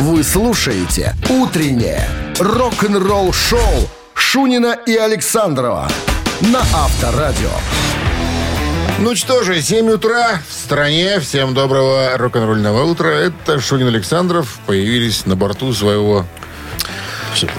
[0.00, 2.06] Вы слушаете «Утреннее
[2.38, 5.88] рок-н-ролл-шоу» Шунина и Александрова
[6.40, 7.50] на Авторадио.
[8.98, 11.20] Ну что же, 7 утра в стране.
[11.20, 13.08] Всем доброго рок-н-ролльного утра.
[13.08, 14.58] Это Шунин Александров.
[14.66, 16.24] Появились на борту своего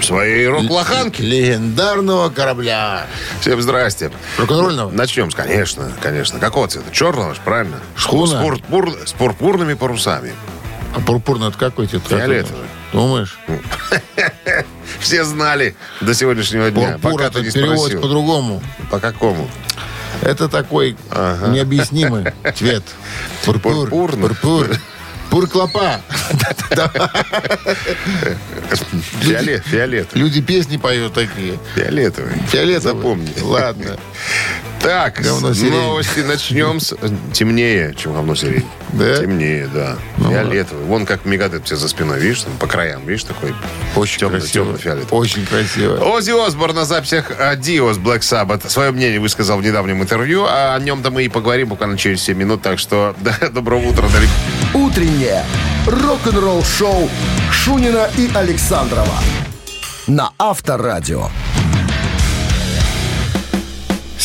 [0.00, 1.22] Своей рок-лоханки.
[1.22, 3.06] легендарного корабля.
[3.40, 4.10] Всем здрасте.
[4.36, 4.90] Рок-н-ролльного?
[4.90, 6.40] Начнем, с- конечно, конечно.
[6.40, 6.90] Какого цвета?
[6.92, 7.76] Черного ж, правильно?
[7.96, 8.40] Шхуна.
[8.40, 10.32] С, пурпур- с пурпурными парусами.
[10.98, 12.02] А пурпурный это какой цвет?
[12.08, 12.66] Фиолетовый.
[12.92, 13.38] Думаешь?
[14.98, 16.98] Все знали до сегодняшнего дня.
[17.00, 18.00] Пурпур это ты не перевод спросил.
[18.00, 18.62] по-другому.
[18.90, 19.48] По какому?
[20.22, 20.96] Это такой
[21.48, 22.82] необъяснимый цвет.
[23.44, 23.88] Пурпур.
[23.88, 24.22] Пурпурный.
[24.22, 24.68] Пурпур.
[25.30, 26.00] Пурклопа.
[29.20, 30.22] Фиолет, фиолетовый.
[30.22, 31.58] Люди песни поют такие.
[31.74, 32.32] Фиолетовый.
[32.50, 32.96] Фиолетовый.
[32.96, 33.34] Запомни.
[33.40, 33.98] Ладно.
[34.88, 36.96] Так, Говно новости начнем с...
[37.34, 38.64] Темнее, чем говно сирень.
[38.94, 39.18] Да?
[39.18, 39.96] Темнее, да.
[40.16, 40.86] Фиолетовый.
[40.86, 43.54] Вон как мегадет тебе за спиной, видишь, там по краям, видишь, такой
[43.96, 44.64] Очень темно- красиво.
[44.64, 45.20] темно-фиолетовый.
[45.20, 45.96] Очень красиво.
[46.02, 50.46] Ози Осборн на записях э, Дио с Black Sabbath свое мнение высказал в недавнем интервью,
[50.48, 54.08] а о нем-то мы и поговорим буквально через 7 минут, так что да, доброго утра,
[54.08, 54.30] дорогие.
[54.72, 55.44] «Утреннее
[55.86, 57.10] рок-н-ролл-шоу»
[57.52, 59.18] Шунина и Александрова
[60.06, 61.28] на Авторадио.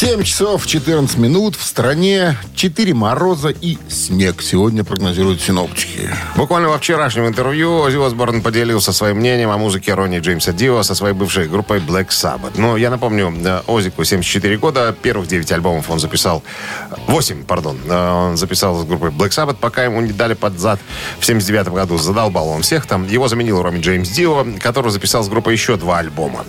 [0.03, 1.55] 7 часов 14 минут.
[1.55, 4.41] В стране 4 мороза и снег.
[4.41, 6.09] Сегодня прогнозируют синоптики.
[6.35, 10.93] Буквально во вчерашнем интервью Ози Осборн поделился своим мнением о музыке Ронни Джеймса Дио со
[10.93, 12.51] своей бывшей группой Black Sabbath.
[12.57, 16.43] Ну, я напомню, э, Озику 74 года, первых 9 альбомов он записал,
[17.07, 20.81] 8, пардон, э, он записал с группой Black Sabbath, пока ему не дали под зад
[21.17, 21.97] в 79 году.
[21.97, 23.07] Задолбал он всех там.
[23.07, 26.43] Его заменил Ронни Джеймс Дио, который записал с группой еще два альбома.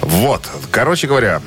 [0.00, 0.42] Вот.
[0.70, 1.42] Короче говоря,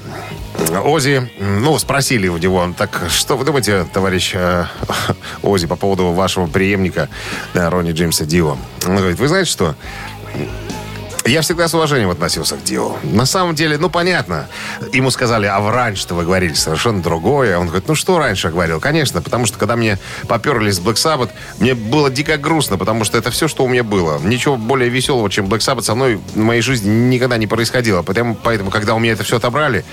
[0.83, 4.65] Ози, ну, спросили у него, так что вы думаете, товарищ э,
[5.41, 7.09] Ози, по поводу вашего преемника
[7.53, 8.57] да, Ронни Джеймса Дио?
[8.85, 9.75] Он говорит, вы знаете что?
[11.25, 12.97] Я всегда с уважением относился к Дио.
[13.03, 14.47] На самом деле, ну, понятно.
[14.91, 17.57] Ему сказали, а раньше-то вы говорили совершенно другое.
[17.59, 18.79] Он говорит, ну, что раньше я говорил?
[18.79, 21.29] Конечно, потому что, когда мне поперли с Black Sabbath,
[21.59, 24.19] мне было дико грустно, потому что это все, что у меня было.
[24.19, 28.01] Ничего более веселого, чем Black Sabbath со мной в моей жизни никогда не происходило.
[28.01, 29.85] Поэтому, поэтому когда у меня это все отобрали,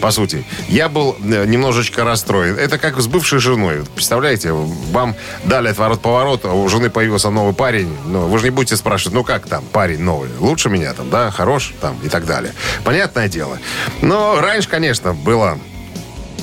[0.00, 2.56] по сути, я был э, немножечко расстроен.
[2.56, 3.84] Это как с бывшей женой.
[3.94, 7.96] Представляете, вам дали отворот-поворот, а у жены появился новый парень.
[8.06, 10.30] Ну, вы же не будете спрашивать, ну как там, парень новый?
[10.38, 12.52] Лучше меня там, да, хорош там и так далее.
[12.84, 13.58] Понятное дело.
[14.02, 15.58] Но раньше, конечно, было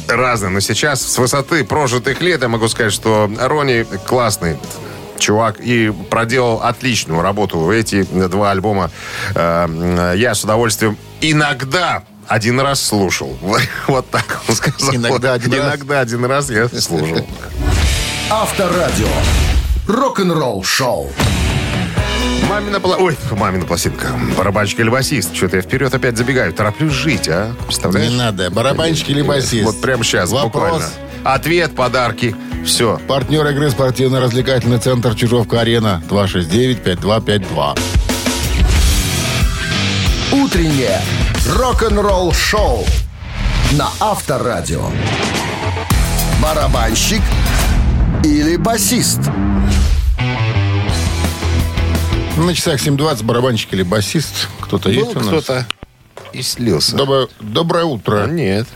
[0.08, 0.50] разное.
[0.50, 4.58] Но сейчас с высоты прожитых лет я могу сказать, что Ронни классный
[5.18, 7.72] чувак и проделал отличную работу.
[7.72, 8.92] Эти два альбома
[9.34, 13.38] э, я с удовольствием иногда один раз слушал.
[13.88, 14.96] Вот так он сказал.
[14.96, 15.66] Иногда один раз?
[15.66, 17.26] Иногда один раз я слушал.
[18.30, 19.08] Авторадио.
[19.88, 21.12] Рок-н-ролл-шоу.
[22.50, 22.96] Мамина пла...
[22.98, 24.08] Ой, мамина пластинка.
[24.38, 25.36] Барабанщик или басист.
[25.36, 26.54] Что-то я вперед опять забегаю.
[26.54, 27.54] Тороплюсь жить, а?
[27.66, 28.10] Представляешь?
[28.12, 28.50] Не надо.
[28.52, 29.66] Барабанщик или басист?
[29.66, 30.52] Вот прямо сейчас, Вопрос.
[30.54, 30.90] буквально.
[31.24, 32.36] Ответ, подарки.
[32.66, 33.00] Все.
[33.08, 36.02] Партнер игры спортивно-развлекательный центр Чижовка-Арена.
[36.10, 37.78] 269-5252.
[40.32, 41.02] «Утреннее
[41.56, 42.86] рок-н-ролл-шоу»
[43.72, 44.86] на Авторадио.
[46.42, 47.22] Барабанщик
[48.24, 49.20] или басист?
[52.38, 54.50] На часах 7.20 барабанщик или басист.
[54.62, 55.28] Кто-то Был есть у нас?
[55.28, 55.66] кто-то
[56.34, 56.96] и слился.
[56.96, 58.24] Доброе, доброе утро.
[58.24, 58.68] А нет.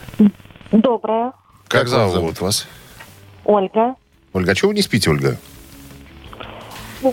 [0.72, 1.32] Доброе.
[1.68, 2.40] Как, Как зовут зовут?
[2.40, 2.66] вас?
[3.44, 3.94] Ольга.
[4.32, 5.36] Ольга, а чего вы не спите, Ольга?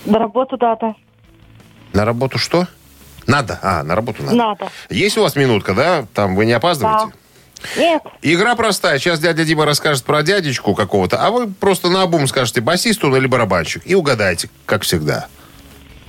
[0.06, 0.96] На работу дата.
[1.94, 2.68] На работу что?
[3.26, 3.60] Надо.
[3.62, 4.36] А, на работу надо.
[4.36, 4.70] Надо.
[4.90, 6.06] Есть у вас минутка, да?
[6.14, 7.14] Там вы не опаздываете?
[7.76, 8.04] Нет.
[8.22, 9.00] Игра простая.
[9.00, 13.16] Сейчас дядя Дима расскажет про дядечку какого-то, а вы просто на обум скажете, басист он
[13.18, 13.82] или барабанщик.
[13.86, 15.28] И угадайте, как всегда.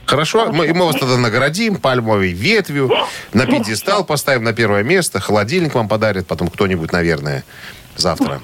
[0.09, 0.51] Хорошо?
[0.51, 2.91] Мы, мы вас тогда наградим пальмовой ветвью,
[3.35, 7.45] на пьедестал поставим на первое место, холодильник вам подарит потом кто-нибудь, наверное,
[7.95, 8.41] завтра.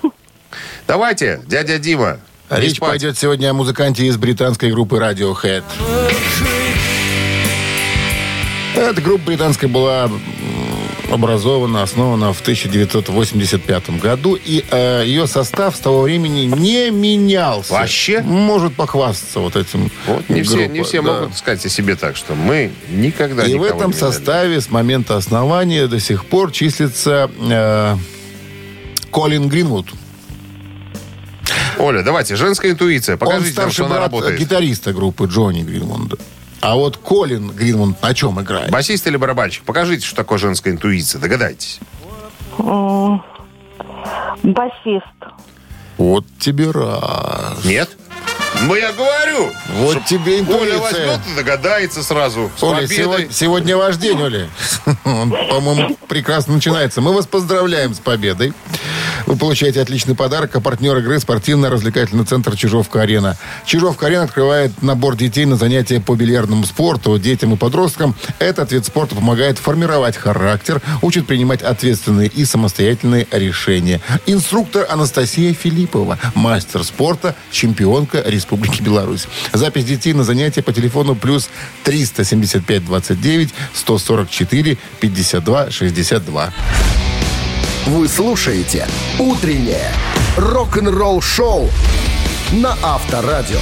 [0.86, 2.18] Давайте, дядя Дима.
[2.50, 2.90] Речь спать.
[2.90, 5.64] пойдет сегодня о музыканте из британской группы Radiohead.
[8.76, 10.10] Эта группа британская была
[11.14, 17.72] образована, основана в 1985 году, и э, ее состав с того времени не менялся.
[17.72, 18.20] Вообще?
[18.20, 19.90] Может похвастаться вот этим.
[20.06, 21.12] Вот не все, не группа, все да.
[21.20, 24.00] могут сказать о себе так, что мы никогда И в этом не меняли.
[24.00, 27.96] составе с момента основания до сих пор числится э,
[29.10, 29.86] Колин Гринвуд.
[31.78, 33.14] Оля, давайте, женская интуиция.
[33.14, 34.38] Он Покажите нам, старший что она брат работает.
[34.40, 36.16] гитариста группы Джонни Гринвуда.
[36.64, 38.70] А вот Колин Гринвуд на чем играет?
[38.70, 39.64] Басист или барабанщик?
[39.64, 41.20] Покажите, что такое женская интуиция.
[41.20, 41.78] Догадайтесь.
[44.42, 45.04] Басист.
[45.98, 47.62] Вот тебе раз.
[47.66, 47.90] Нет?
[48.62, 49.50] Ну, я говорю.
[49.74, 50.80] Вот тебе Оля интуиция.
[50.80, 52.50] возьмет и догадается сразу.
[52.62, 54.48] Оля, сегодня, сегодня ваш день, Оля.
[55.04, 57.02] Он, по-моему, прекрасно начинается.
[57.02, 58.54] Мы вас поздравляем с победой.
[59.26, 63.36] Вы получаете отличный подарок, а партнер игры спортивно-развлекательный центр «Чижовка-арена».
[63.64, 67.18] «Чижовка-арена» открывает набор детей на занятия по бильярдному спорту.
[67.18, 74.00] Детям и подросткам этот вид спорта помогает формировать характер, учит принимать ответственные и самостоятельные решения.
[74.26, 79.26] Инструктор Анастасия Филиппова, мастер спорта, чемпионка Республики Беларусь.
[79.52, 81.48] Запись детей на занятия по телефону плюс
[81.84, 86.52] 375 29 144 52 62.
[87.86, 88.88] Вы слушаете
[89.18, 89.92] «Утреннее
[90.38, 91.68] рок-н-ролл-шоу»
[92.52, 93.60] на Авторадио.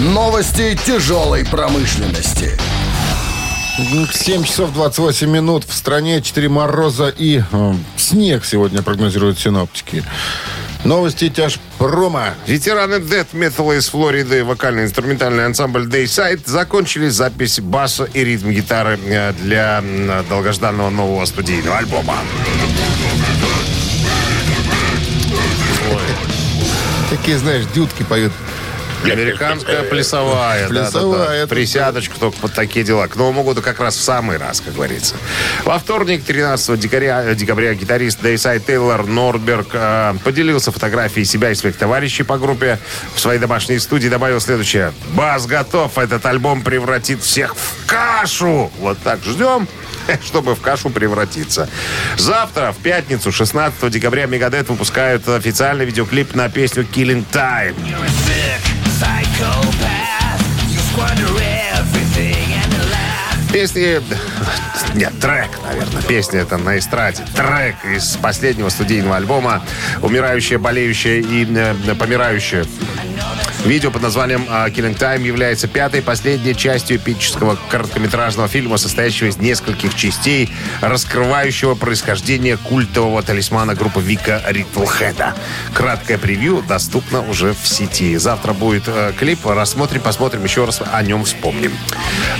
[0.00, 2.58] Новости тяжелой промышленности.
[4.12, 5.64] 7 часов 28 минут.
[5.64, 10.04] В стране 4 мороза и э, снег сегодня прогнозируют синоптики.
[10.88, 12.32] Новости тяжпрома.
[12.46, 19.84] Ветераны дэт металла из Флориды, вокально-инструментальный ансамбль Dayside, закончили запись баса и ритм-гитары э, для
[20.30, 22.14] долгожданного нового студийного альбома.
[27.10, 28.32] Такие, знаешь, дудки поют.
[29.04, 30.68] Американская плясовая.
[30.68, 31.46] Плясовая, да-да-да.
[31.46, 33.06] Присядочку только под такие дела.
[33.06, 35.16] К Новому году как раз в самый раз, как говорится.
[35.64, 41.76] Во вторник, 13 декабря, декабря гитарист Дейсай Тейлор Норберг э, поделился фотографией себя и своих
[41.76, 42.78] товарищей по группе
[43.14, 44.08] в своей домашней студии.
[44.08, 44.92] Добавил следующее.
[45.14, 45.96] Бас готов.
[45.98, 48.70] Этот альбом превратит всех в кашу.
[48.78, 49.68] Вот так ждем
[50.24, 51.68] чтобы в кашу превратиться.
[52.16, 57.74] Завтра, в пятницу, 16 декабря, Мегадет выпускают официальный видеоклип на песню Killing Time.
[63.52, 64.00] Песни...
[64.94, 66.02] Нет, трек, наверное.
[66.02, 67.24] Песня это на эстраде.
[67.34, 69.62] Трек из последнего студийного альбома
[70.02, 72.64] «Умирающая, болеющая и э, помирающая».
[73.68, 79.36] Видео под названием а, «Killing Time» является пятой, последней частью эпического короткометражного фильма, состоящего из
[79.36, 80.50] нескольких частей,
[80.80, 85.34] раскрывающего происхождение культового талисмана группы Вика Ритлхеда.
[85.74, 88.16] Краткое превью доступно уже в сети.
[88.16, 91.72] Завтра будет э, клип, рассмотрим, посмотрим, еще раз о нем вспомним.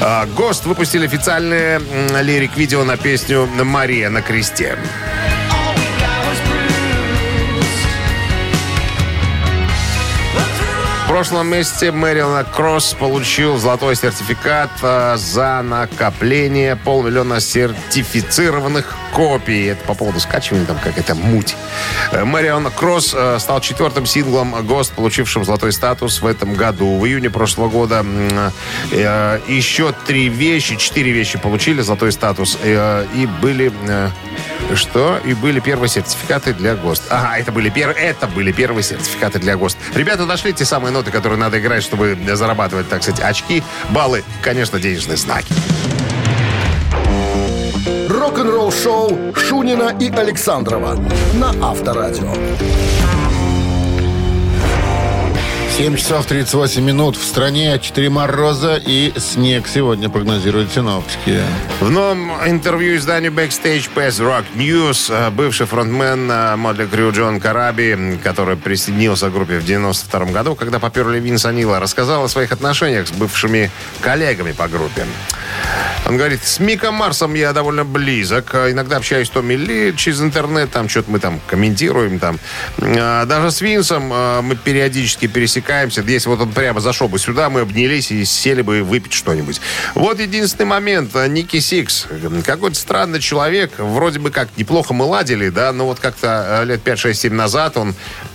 [0.01, 1.83] А, Гост выпустили официальное
[2.23, 4.79] лирик-видео на песню «Мария на кресте».
[11.09, 19.69] В прошлом месяце Мэрилна Кросс получил золотой сертификат э, за накопление полмиллиона сертифицированных копий.
[19.69, 21.57] Это по поводу скачивания, там какая-то муть.
[22.13, 26.99] Э, Мэрион Кросс э, стал четвертым синглом ГОСТ, получившим золотой статус в этом году.
[26.99, 28.05] В июне прошлого года
[28.93, 32.59] еще три вещи, четыре вещи получили золотой статус.
[32.63, 33.73] и были...
[34.75, 35.19] что?
[35.25, 37.05] И были первые сертификаты для ГОСТ.
[37.11, 37.91] Ага, это были, пер...
[37.91, 39.79] это были первые сертификаты для ГОСТ.
[39.95, 44.79] Ребята нашли те самые ноты, которые надо играть, чтобы зарабатывать, так сказать, очки, баллы, конечно,
[44.79, 45.53] денежные знаки.
[48.09, 50.99] Рок-н-ролл-шоу Шунина и Александрова
[51.35, 52.33] на Авторадио.
[55.79, 57.17] 7 часов 38 минут.
[57.17, 61.41] В стране 4 мороза и снег сегодня прогнозируют синоптики.
[61.79, 67.39] В новом интервью изданию Backstage Pass Rock News э, бывший фронтмен э, Модли Крю Джон
[67.39, 72.51] Караби, который присоединился к группе в 92 году, когда поперли Винса Нила, рассказал о своих
[72.51, 73.71] отношениях с бывшими
[74.01, 75.07] коллегами по группе.
[76.07, 78.55] Он говорит, с Миком Марсом я довольно близок.
[78.55, 82.19] Иногда общаюсь с Томми Ли через интернет, там что-то мы там комментируем.
[82.19, 82.39] Там.
[82.81, 86.01] А, Даже с Винсом а, мы периодически пересекаемся.
[86.03, 89.61] Если вот он прямо зашел бы сюда, мы обнялись и сели бы выпить что-нибудь.
[89.95, 91.11] Вот единственный момент.
[91.29, 92.07] Ники Сикс.
[92.45, 93.73] Какой-то странный человек.
[93.79, 97.95] Вроде бы как неплохо мы ладили, да, но вот как-то а, лет 5-6-7 назад он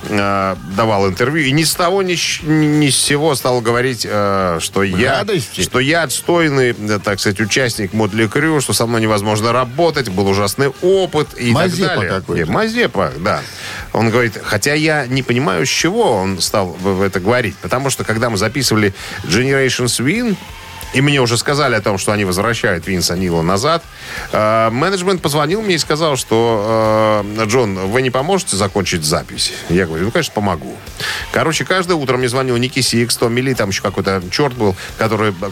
[0.10, 5.18] давал интервью и ни с того, ни, с- ни с сего стал говорить, что я,
[5.20, 5.62] Гадости?
[5.62, 10.27] что я отстойный, да, так сказать, участник Mötley Crüe, что со мной невозможно работать, был
[10.27, 12.10] ужасный опыт и Мазепа так далее.
[12.10, 12.51] какой-то.
[12.51, 13.41] Мазепа, да.
[13.91, 17.55] Он говорит, хотя я не понимаю, с чего он стал в это говорить.
[17.62, 20.36] Потому что, когда мы записывали Generation Swine,
[20.94, 23.84] и мне уже сказали о том, что они возвращают Винса Нила назад.
[24.32, 29.54] э, менеджмент позвонил мне и сказал, что э, Джон, вы не поможете закончить запись?
[29.70, 30.76] Я говорю, ну, конечно, помогу.
[31.32, 34.76] Короче, каждое утро мне звонил Ники Сикс, Томми Ли, там еще какой-то черт был,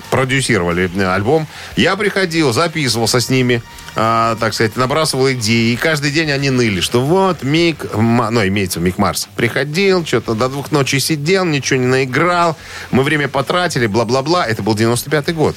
[0.10, 1.48] продюсировали э, альбом.
[1.76, 3.62] Я приходил, записывался с ними,
[3.96, 5.74] так сказать, набрасывал идеи.
[5.74, 10.50] И каждый день они ныли, что вот Мик, ну, имеется Мик Марс, приходил, что-то до
[10.50, 12.58] двух ночи сидел, ничего не наиграл,
[12.92, 14.46] мы время потратили, бла-бла-бла.
[14.46, 14.76] Это был
[15.32, 15.56] 95-й год.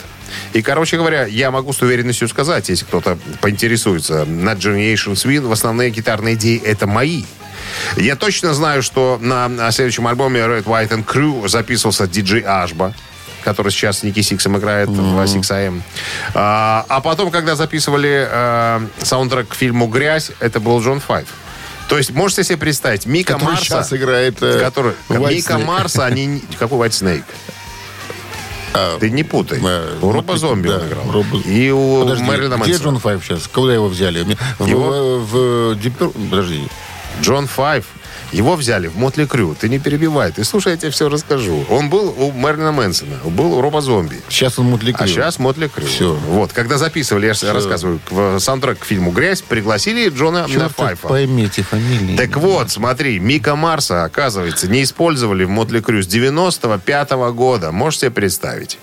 [0.52, 5.52] И, короче говоря, я могу с уверенностью сказать, если кто-то поинтересуется, на Generation Swing в
[5.52, 7.24] основные гитарные идеи это мои.
[7.96, 12.94] Я точно знаю, что на, на следующем альбоме Red, White and Crew записывался диджей Ашба
[13.44, 15.82] который сейчас с Ники Сиксом играет в Sixx:A.M..
[16.32, 21.28] А, а потом, когда записывали э, саундтрек к фильму «Грязь», это был Джон Файв.
[21.90, 23.64] То есть, можете себе представить, Мика Который Марса...
[23.66, 25.58] сейчас играет, э, который, Мика.
[25.58, 26.42] Марса, они...
[26.58, 27.24] Какой White Snake?
[28.74, 29.60] А, Ты не путай.
[29.62, 31.04] э, у Роба Зомби да, он играл.
[31.12, 32.84] Роба- И у Подожди, Мэрилина где Мэнсона.
[32.84, 33.46] Джон Файв сейчас?
[33.46, 34.24] Куда его взяли?
[34.58, 35.18] В, Его?
[35.20, 36.12] в, в Purple?
[36.30, 36.66] Подожди.
[37.22, 37.84] Джон Файв.
[38.32, 39.54] Его взяли в Mötley Crüe.
[39.58, 40.32] Ты не перебивай.
[40.32, 41.64] Ты слушай, я тебе все расскажу.
[41.70, 43.16] Он был у Мэрилина Мэнсона.
[43.24, 44.20] Был у Роба Зомби.
[44.28, 45.86] Сейчас он Mötley А сейчас Mötley Crüe.
[45.86, 46.14] Всё.
[46.14, 51.08] Вот, когда записывали, я же рассказываю, к- в саундтрек к фильму «Грязь», пригласили Джона Файфа.
[51.08, 52.16] поймите фамилии.
[52.16, 57.70] Так вот, смотри, Мика Марса, оказывается, не использовали в Мотли Крю с 95 года.
[57.72, 58.78] Можете себе представить?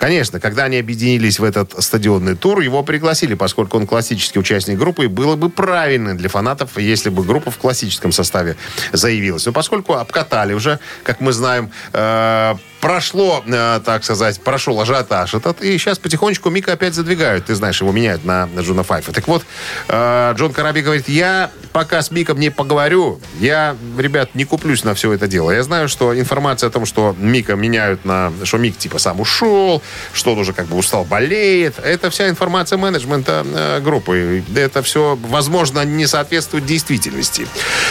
[0.00, 5.04] Конечно, когда они объединились в этот стадионный тур, его пригласили, поскольку он классический участник группы,
[5.04, 8.56] и было бы правильно для фанатов, если бы группа в классическом составе
[8.92, 9.44] заявилась.
[9.44, 15.62] Но поскольку обкатали уже, как мы знаем, э, прошло, э, так сказать, прошел ажиотаж этот,
[15.62, 17.46] и сейчас потихонечку Мика опять задвигают.
[17.46, 19.12] Ты знаешь, его меняют на, на Джона Файфа.
[19.12, 19.44] Так вот,
[19.88, 24.94] э, Джон Караби говорит, я пока с Миком не поговорю, я, ребят, не куплюсь на
[24.94, 25.50] все это дело.
[25.50, 28.32] Я знаю, что информация о том, что Мика меняют на...
[28.44, 29.82] Что Мик типа сам ушел,
[30.12, 31.78] что он уже как бы устал, болеет.
[31.78, 34.42] Это вся информация менеджмента э, группы.
[34.54, 37.46] Это все, возможно, не соответствует действительности.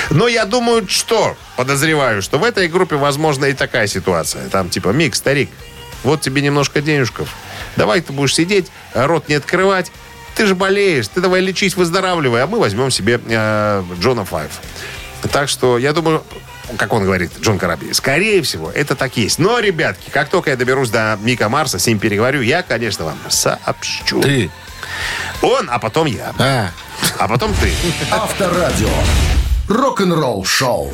[0.09, 4.47] Но я думаю, что, подозреваю, что в этой группе, возможно, и такая ситуация.
[4.49, 5.49] Там типа, Мик, старик,
[6.03, 7.29] вот тебе немножко денежков.
[7.75, 9.91] Давай ты будешь сидеть, рот не открывать.
[10.35, 14.51] Ты же болеешь, ты давай лечись, выздоравливай, а мы возьмем себе э, Джона Файв.
[15.31, 16.23] Так что, я думаю,
[16.77, 19.37] как он говорит, Джон Караби, скорее всего, это так есть.
[19.39, 23.17] Но, ребятки, как только я доберусь до Мика Марса, с ним переговорю, я, конечно, вам
[23.27, 24.21] сообщу.
[24.21, 24.49] Ты.
[25.41, 26.33] Он, а потом я.
[26.37, 26.69] А,
[27.17, 27.71] А потом ты.
[28.11, 28.89] Авторадио.
[29.67, 30.93] Рок-н-ролл шоу.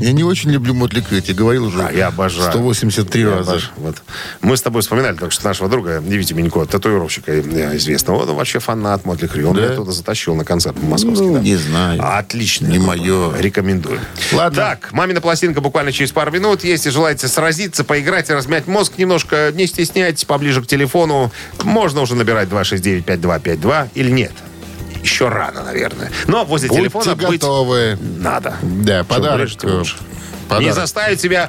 [0.00, 1.82] Я не очень люблю Мотли Крю, я говорил уже.
[1.82, 2.50] А я обожаю.
[2.50, 3.50] 183 Я раза.
[3.52, 3.72] обожаю.
[3.76, 3.96] Вот.
[4.42, 8.22] Мы с тобой вспоминали только что нашего друга Витя Минько, татуировщика э, известного.
[8.22, 9.50] Он вообще фанат Мотли Крю.
[9.50, 9.62] Он Да?
[9.62, 11.26] меня туда затащил на концерт московский.
[11.26, 11.40] Ну, да.
[11.40, 12.00] не знаю.
[12.18, 12.66] Отлично.
[12.66, 13.36] Не мое.
[13.38, 14.00] Рекомендую.
[14.32, 14.56] Ладно.
[14.56, 16.64] Так, мамина пластинка буквально через пару минут.
[16.64, 21.32] Если желаете сразиться, поиграть и размять мозг немножко, не стесняйтесь, поближе к телефону.
[21.62, 24.32] Можно уже набирать 269-5252 или нет.
[25.06, 26.10] Еще рано, наверное.
[26.26, 27.96] Но возле Будьте телефона быть готовы.
[28.18, 28.56] надо.
[28.60, 29.38] Да, Чем подарок.
[29.42, 29.94] ближе, тем лучше.
[30.48, 30.64] подарок.
[30.66, 31.48] Не заставить себя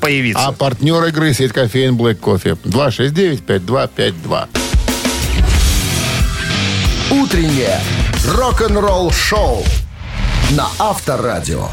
[0.00, 0.42] появиться.
[0.42, 2.56] А партнер игры сеть кофеин Black Кофе.
[2.64, 4.48] 269-5252.
[7.10, 7.78] Утреннее
[8.26, 9.62] рок-н-ролл шоу
[10.52, 11.68] на Авторадио.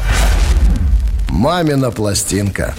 [1.30, 2.74] Мамина пластинка.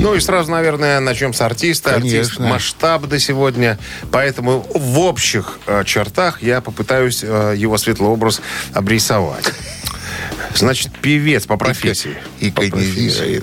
[0.00, 1.94] Ну и сразу, наверное, начнем с артиста.
[1.96, 2.46] Артист Конечно.
[2.46, 3.78] масштаб до сегодня.
[4.10, 8.40] Поэтому в общих э, чертах я попытаюсь э, его светлый образ
[8.72, 9.52] обрисовать.
[10.54, 12.16] Значит, певец по профессии.
[12.40, 13.40] И По профессии.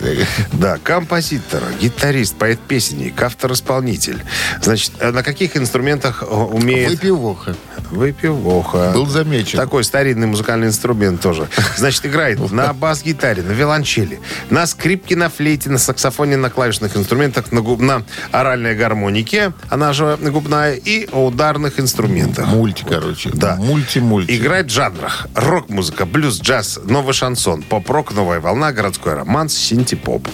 [0.54, 4.24] Да, композитор, гитарист, поэт-песенник, автор-исполнитель.
[4.62, 6.90] Значит, э, на каких инструментах умеет...
[6.92, 7.56] Выпивоха.
[7.92, 8.92] Выпивоха.
[8.94, 9.58] Был замечен.
[9.58, 11.48] Такой старинный музыкальный инструмент тоже.
[11.78, 17.52] Значит, играет на бас-гитаре, на виолончели, на скрипке, на флейте, на саксофоне, на клавишных инструментах,
[17.52, 22.48] на, губ- на оральной гармонике, она же губная, и ударных инструментах.
[22.48, 23.30] Мульти, короче.
[23.34, 23.56] Да.
[23.58, 24.36] Мульти-мульти.
[24.38, 30.28] Играет в жанрах рок-музыка, блюз, джаз, новый шансон, поп-рок, новая волна, городской романс, синти-поп.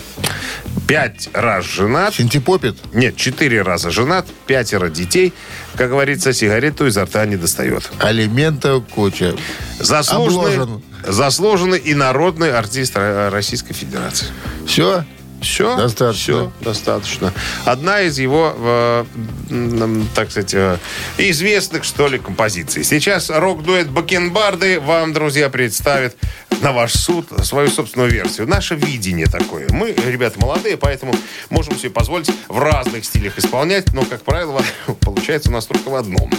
[0.88, 2.14] Пять раз женат.
[2.16, 2.78] Синтепопит?
[2.94, 5.34] Нет, четыре раза женат, пятеро детей.
[5.76, 7.92] Как говорится, сигарету изо рта не достает.
[8.00, 9.36] Алиментов куча.
[9.80, 10.84] Заслуженный, Обложен.
[11.06, 14.28] заслуженный и народный артист Ро- Российской Федерации.
[14.66, 15.04] Все?
[15.44, 15.76] Все?
[15.76, 16.34] Достаточно.
[16.34, 17.34] Все, достаточно.
[17.66, 19.06] Одна из его, э,
[20.16, 20.78] так сказать, э,
[21.18, 22.84] известных, что ли, композиций.
[22.84, 26.16] Сейчас рок-дуэт Бакенбарды вам, друзья, представит
[26.62, 28.48] на ваш суд свою собственную версию.
[28.48, 29.68] Наше видение такое.
[29.70, 31.14] Мы, ребята, молодые, поэтому
[31.50, 34.62] можем себе позволить в разных стилях исполнять, но, как правило,
[35.02, 36.32] получается у нас только в одном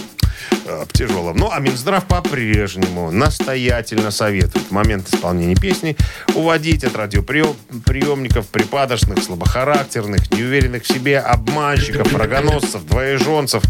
[0.65, 1.37] в тяжелом.
[1.37, 5.95] Ну, а Минздрав по-прежнему настоятельно советует в момент исполнения песни
[6.33, 13.63] уводить от радиоприемников припадочных, слабохарактерных, неуверенных в себе обманщиков, рогоносцев, двоеженцев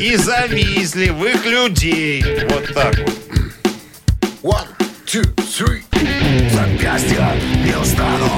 [0.00, 2.24] и завистливых людей.
[2.48, 3.12] Вот так вот.
[4.42, 4.68] One,
[5.04, 5.82] two, three.
[6.52, 7.32] Запястья
[7.64, 8.30] не устану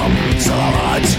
[0.43, 1.19] целовать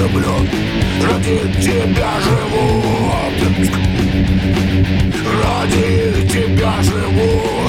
[0.00, 0.48] влюблен
[1.02, 2.82] Ради тебя живу
[5.42, 7.60] Ради тебя живу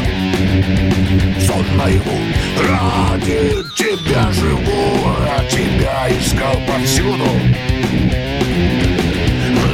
[1.45, 2.17] Сон наяву.
[2.57, 7.29] Ради тебя живу Я тебя искал повсюду.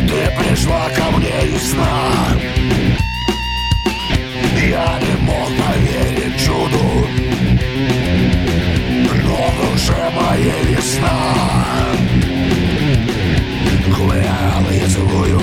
[0.08, 2.40] Ты пришла ко мне из сна.
[4.56, 7.08] Я не мог поверить чуду.
[9.24, 11.97] Но в душе моей весна
[13.98, 15.42] Гулял я целую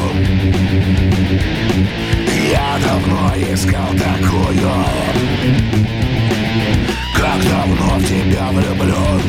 [2.52, 4.70] Я давно искал такую
[7.16, 9.20] Как давно в тебя влюблен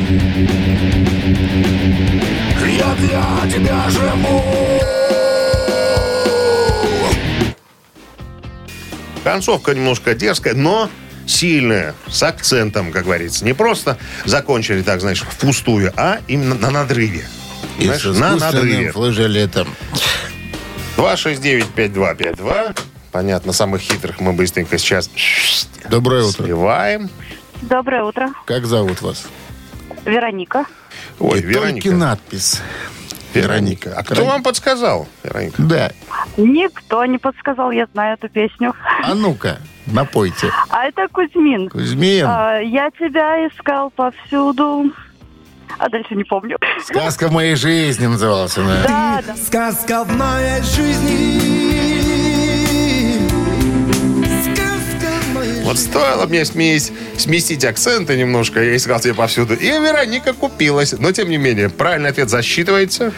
[2.68, 4.44] Я для тебя живу
[9.24, 10.88] Концовка немножко дерзкая, но
[11.26, 13.44] сильная, с акцентом, как говорится.
[13.44, 17.24] Не просто закончили так, знаешь, впустую, а именно на надрыве.
[17.78, 18.92] И Знаешь, на искусственным надрыве.
[18.92, 19.68] флажолетом.
[20.96, 22.76] 269-5252.
[23.12, 25.10] Понятно, самых хитрых мы быстренько сейчас
[25.88, 26.44] Доброе утро.
[26.44, 27.08] сливаем.
[27.62, 28.28] Доброе утро.
[28.44, 29.26] Как зовут вас?
[30.04, 30.66] Вероника.
[31.18, 31.82] Ой, И Вероника.
[31.84, 32.60] только надпись.
[33.34, 33.94] Вероника.
[33.96, 35.62] А кто вам подсказал, Вероника?
[35.62, 35.92] Да.
[36.36, 38.74] Никто не подсказал, я знаю эту песню.
[39.02, 40.50] А ну-ка, напойте.
[40.70, 41.68] А это Кузьмин.
[41.68, 44.90] Кузьмин, А, я тебя искал повсюду.
[45.78, 46.56] А дальше не помню.
[46.84, 48.82] сказка в моей жизни называлась она.
[48.86, 49.36] Да, да.
[49.36, 52.05] Сказка в моей жизни.
[55.66, 59.54] Вот стоило мне смесь, сместить акценты немножко, я искал тебе повсюду.
[59.54, 60.94] И Вероника купилась.
[60.96, 63.12] Но, тем не менее, правильный ответ засчитывается.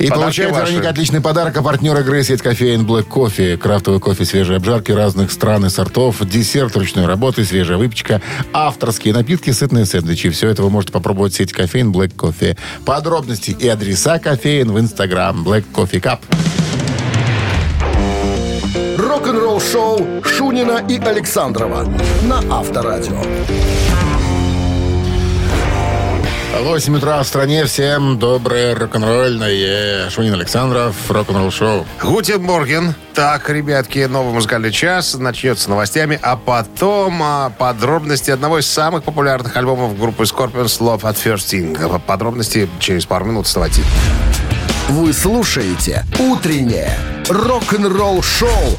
[0.00, 0.72] И Подарки получает ваши.
[0.72, 1.56] Вероника отличный подарок.
[1.56, 3.56] А партнер игры сеть кофеин Black Coffee.
[3.56, 6.16] Крафтовый кофе свежей обжарки разных стран и сортов.
[6.28, 8.20] Десерт ручной работы, свежая выпечка.
[8.52, 10.30] Авторские напитки, сытные сэндвичи.
[10.30, 12.58] Все это вы можете попробовать в сети кофеин Black Coffee.
[12.84, 16.18] Подробности и адреса кофеин в Инстаграм Black Coffee Cup.
[19.24, 21.90] Рок-н-ролл шоу Шунина и Александрова
[22.24, 23.16] на Авторадио.
[26.60, 27.64] 8 утра в стране.
[27.64, 30.10] Всем доброе рок-н-ролльное.
[30.10, 31.86] Шунин Александров, рок-н-ролл шоу.
[32.02, 32.94] Guten Morgen.
[33.14, 39.04] Так, ребятки, новый музыкальный час начнется с новостями, а потом а, подробности одного из самых
[39.04, 41.98] популярных альбомов группы Scorpions Love at First Sting.
[42.00, 43.46] Подробности через пару минут.
[43.46, 43.80] Вставайте.
[44.90, 46.90] Вы слушаете «Утреннее
[47.30, 48.78] рок-н-ролл-шоу»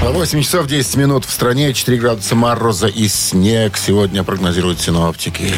[0.00, 3.76] 8 часов 10 минут в стране, 4 градуса мороза и снег.
[3.76, 5.52] Сегодня прогнозируют синоптики.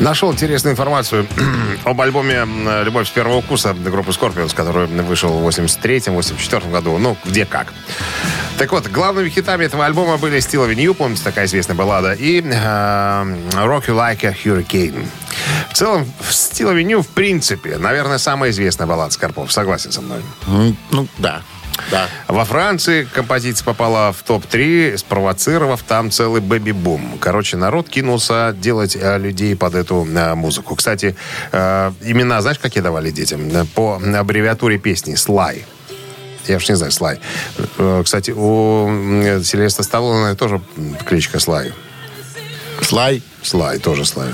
[0.00, 1.26] Нашел интересную информацию
[1.84, 2.46] об альбоме
[2.84, 6.96] «Любовь с первого вкуса» группы Scorpions, который вышел в 83-84 году.
[6.98, 7.72] Ну, где как.
[8.58, 12.44] Так вот, главными хитами этого альбома были «Still Avenue», помните, такая известная баллада, и э,
[12.44, 15.06] «Rock You Like a Hurricane».
[15.70, 19.52] В целом, «Still Avenue», в принципе, наверное, самая известная баллада Скорпов.
[19.52, 20.22] Согласен со мной.
[20.90, 21.42] Ну, да.
[21.90, 22.08] Да.
[22.28, 27.18] Во Франции композиция попала в топ-3, спровоцировав там целый бэби-бум.
[27.20, 30.74] Короче, народ кинулся делать э, людей под эту э, музыку.
[30.74, 31.16] Кстати,
[31.52, 33.50] э, имена, знаешь, какие давали детям?
[33.74, 35.64] По аббревиатуре песни «Слай».
[36.46, 37.18] Я уж не знаю, Слай.
[38.04, 38.86] Кстати, у
[39.42, 40.60] Сильвестра Сталлоне тоже
[41.04, 41.72] кличка Слай.
[42.82, 43.20] Слай.
[43.42, 44.32] Слай, тоже Слай.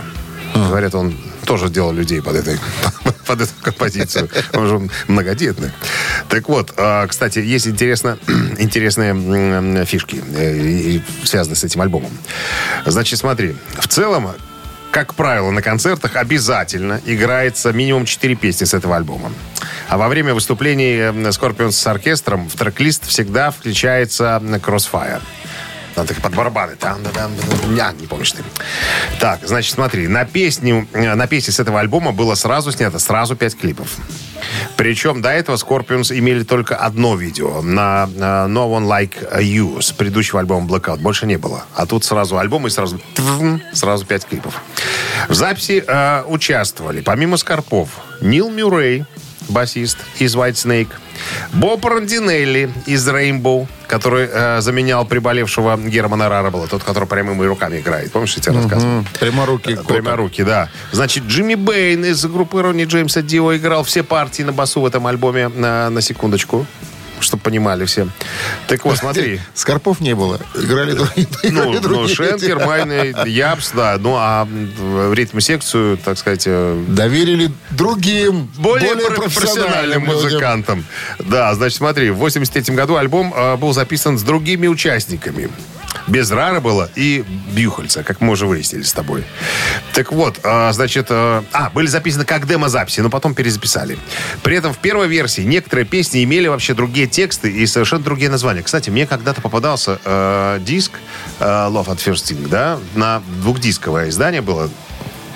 [0.55, 2.59] Говорят, он тоже делал людей под, этой,
[3.27, 4.29] под эту композицию.
[4.53, 5.71] Он же многодетный.
[6.33, 8.19] Так вот, а, кстати, есть интересно,
[8.59, 12.11] интересные фишки, э, связанные с этим альбомом.
[12.87, 14.31] Значит, смотри, в целом,
[14.93, 19.31] как правило, на концертах обязательно играется минимум 4 песни с этого альбома.
[19.91, 25.21] А во время выступлений э, Scorpions с оркестром в трек-лист всегда включается Crossfire.
[25.95, 26.77] Там так под барабаны.
[26.77, 27.31] Там, да, там,
[27.77, 28.43] да, не помнишь ты.
[29.21, 30.09] Так, значит, смотри.
[30.09, 33.99] На песню, э, на песне с этого альбома было сразу снято сразу пять клипов.
[34.77, 39.93] Причем до этого Scorpions имели только одно видео на э, No One Like You с
[39.93, 40.99] предыдущего альбома Blackout.
[40.99, 41.65] Больше не было.
[41.75, 43.01] А тут сразу альбом и сразу,
[43.73, 44.63] сразу пять клипов.
[45.29, 47.89] В записи э, участвовали, помимо Скорпов,
[48.21, 49.05] Нил Мюррей,
[49.49, 50.91] басист из White Snake,
[51.53, 58.11] Боб Рандинелли из Rainbow, который э, заменял приболевшего Германа Рарабла, тот, который прямыми руками играет.
[58.11, 59.05] Помнишь, я тебе рассказывал?
[59.21, 59.93] Пряморукий кота.
[59.93, 60.71] Пряморукий, да.
[60.93, 65.07] Значит, Джимми Бэйн из группы Ронни Джеймса Дио играл все партии на басу в этом
[65.07, 66.67] альбоме, на, на секундочку,
[67.23, 68.09] чтобы понимали все.
[68.69, 69.41] Так вот, смотри.
[69.55, 70.41] Скорпов не было.
[70.55, 71.27] Играли другие.
[71.45, 72.15] Ну, ну, другие.
[72.15, 73.97] Шенкер, Майны, Япс, да.
[73.99, 74.49] Ну, а
[75.13, 80.85] ритм-секцию, так сказать, э, Доверили другим, более, более, про- профессиональным музыкантам.
[81.19, 85.51] Да, значит, смотри, в 83 году альбом э, был записан с другими участниками.
[86.07, 89.25] Без Рара было и Бьюхальца, как мы уже выяснили с тобой.
[89.93, 91.07] Так вот, э, значит...
[91.11, 93.99] э, а, были записаны как демо-записи, но потом перезаписали.
[94.43, 98.63] При этом в первой версии некоторые песни имели вообще другие тексты и совершенно другие названия.
[98.63, 100.93] Кстати, мне когда-то попадался э, диск
[101.41, 104.71] э, Love at First Sting, да, на двухдисковое издание было.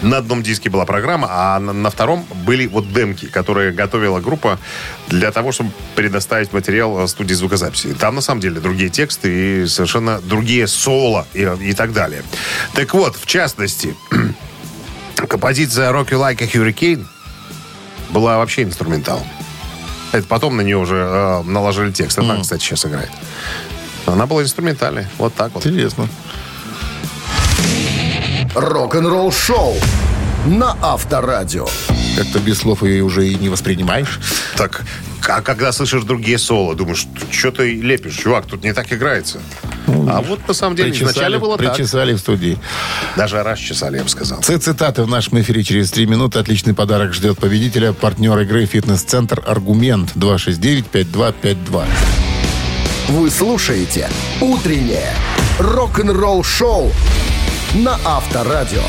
[0.03, 4.59] На одном диске была программа, а на, на втором были вот демки, которые готовила группа
[5.09, 7.95] для того, чтобы предоставить материал э, студии звукозаписи.
[7.95, 12.23] Там, на самом деле, другие тексты и совершенно другие соло и, и так далее.
[12.75, 13.97] Так вот, в частности,
[15.29, 17.07] композиция «Rock You Like a Hurricane»
[18.11, 19.27] была вообще инструментал.
[20.13, 22.19] Это потом на нее уже э, наложили текст.
[22.19, 23.11] Она, кстати, сейчас играет.
[24.07, 25.07] Она была инструментальной.
[25.19, 25.67] Вот так вот.
[25.67, 26.09] Интересно.
[28.57, 29.75] Рок-н-ролл шоу
[30.47, 31.67] на Авторадио.
[32.17, 34.19] Как-то без слов ее уже и не воспринимаешь.
[34.57, 34.83] Так,
[35.29, 39.41] а когда слышишь другие соло, думаешь, что ты лепишь, чувак, тут не так играется.
[39.87, 41.75] А вот на самом деле изначально было так.
[41.75, 42.59] причесали в студии.
[43.15, 44.41] Даже раз чесали, я бы сказал.
[44.41, 46.39] Ц- Цитаты в нашем эфире через три минуты.
[46.39, 47.93] Отличный подарок ждет победителя.
[47.93, 51.85] Партнер игры «Фитнес-центр Аргумент» 269-5252.
[53.09, 54.09] Вы слушаете
[54.41, 55.13] «Утреннее
[55.59, 56.91] рок-н-ролл шоу»
[57.77, 58.83] на Авторадио.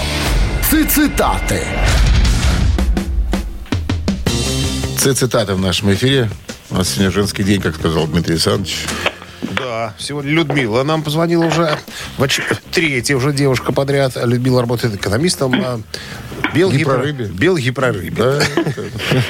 [0.63, 1.61] Цитаты.
[4.97, 6.29] Цитаты в нашем эфире.
[6.69, 8.85] У нас сегодня женский день, как сказал Дмитрий Александрович.
[9.41, 11.77] Да, сегодня Людмила нам позвонила уже
[12.71, 14.13] третья уже девушка подряд.
[14.15, 15.83] Людмила работает экономистом.
[16.63, 17.25] А, Гипрорыбе.
[17.25, 18.11] Белгипрорыбе.
[18.11, 18.39] Да,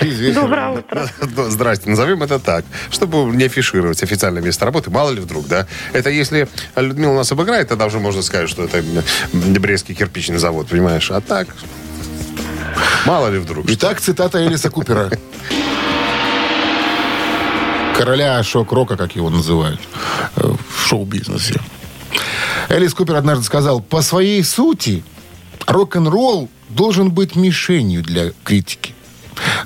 [0.02, 0.42] известно.
[0.42, 1.10] Доброе утро.
[1.36, 4.90] Да, Здрасте, назовем это так, чтобы не афишировать официальное место работы.
[4.90, 5.68] Мало ли вдруг, да?
[5.94, 8.84] Это если Людмила нас обыграет, тогда уже можно сказать, что это
[9.34, 11.10] Брестский кирпичный завод, понимаешь?
[11.12, 11.48] А так,
[13.06, 13.66] мало ли вдруг.
[13.70, 15.10] Итак, цитата Элиса Купера.
[17.98, 19.80] Короля шок-рока, как его называют,
[20.36, 21.60] э, в шоу-бизнесе.
[22.70, 25.04] Элис Купер однажды сказал, по своей сути,
[25.66, 28.94] рок-н-ролл должен быть мишенью для критики.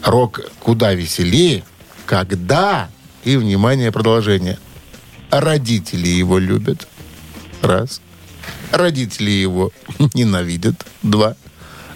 [0.03, 1.63] Рок куда веселее,
[2.05, 2.89] когда,
[3.23, 4.57] и, внимание, продолжение,
[5.29, 6.87] родители его любят.
[7.61, 8.01] Раз.
[8.71, 9.71] Родители его
[10.13, 10.85] ненавидят.
[11.03, 11.35] Два.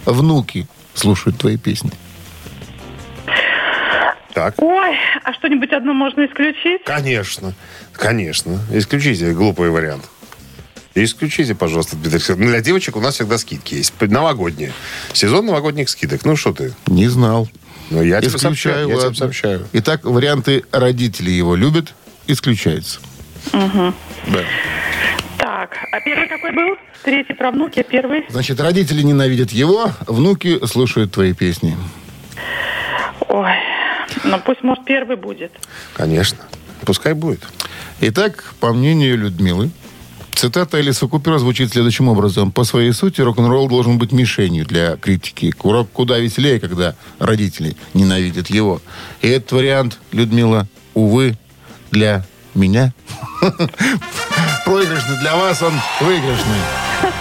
[0.04, 1.90] Внуки слушают твои песни.
[4.34, 6.84] Так, Ой, а что-нибудь одно можно исключить?
[6.84, 7.54] конечно,
[7.92, 8.60] конечно.
[8.70, 10.04] Исключите глупый вариант.
[11.04, 12.50] Исключите, пожалуйста, Дмитрий Александрович.
[12.50, 13.92] Для девочек у нас всегда скидки есть.
[14.00, 14.72] Новогодние.
[15.12, 16.24] Сезон новогодних скидок.
[16.24, 16.72] Ну что ты?
[16.86, 17.50] Не знал.
[17.90, 18.88] Ну, я тебе сообщаю.
[18.88, 19.68] Я тебе сообщаю.
[19.74, 21.92] Итак, варианты родители его любят,
[22.26, 23.00] исключается.
[23.52, 23.92] Да.
[25.36, 26.76] Так, а первый какой был?
[27.04, 28.24] Третий про внуки, а первый?
[28.30, 31.76] Значит, родители ненавидят его, внуки слушают твои песни.
[33.28, 33.52] Ой,
[34.24, 35.52] ну пусть, может, первый будет.
[35.92, 36.38] Конечно.
[36.86, 37.46] Пускай будет.
[38.00, 39.70] Итак, по мнению Людмилы,
[40.36, 42.52] цитата Элиса Купера звучит следующим образом.
[42.52, 45.50] По своей сути, рок-н-ролл должен быть мишенью для критики.
[45.50, 48.80] Курок куда веселее, когда родители ненавидят его.
[49.22, 51.36] И этот вариант, Людмила, увы,
[51.90, 52.92] для меня.
[54.64, 56.58] Проигрышный для вас, он выигрышный.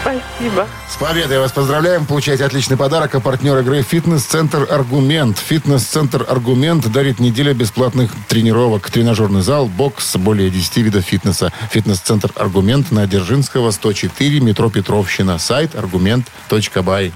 [0.02, 0.68] Спасибо.
[0.90, 2.06] С победой вас поздравляем.
[2.06, 3.14] Получайте отличный подарок.
[3.16, 5.38] А партнер игры «Фитнес-центр Аргумент».
[5.38, 8.90] «Фитнес-центр Аргумент» дарит неделю бесплатных тренировок.
[8.90, 11.52] Тренажерный зал, бокс, более 10 видов фитнеса.
[11.72, 15.38] «Фитнес-центр Аргумент» на Дзержинского, 104, метро Петровщина.
[15.38, 17.12] Сайт аргумент.бай.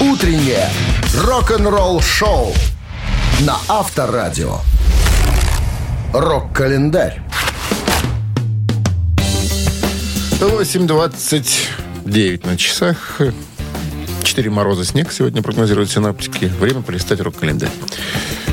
[0.00, 0.68] Утреннее
[1.16, 2.52] рок-н-ролл шоу
[3.40, 4.58] на Авторадио.
[6.12, 7.22] Рок-календарь.
[10.40, 13.18] 8.29 на часах.
[14.22, 16.44] 4 мороза, снег сегодня прогнозируют синаптики.
[16.44, 17.70] Время полистать рок-календарь.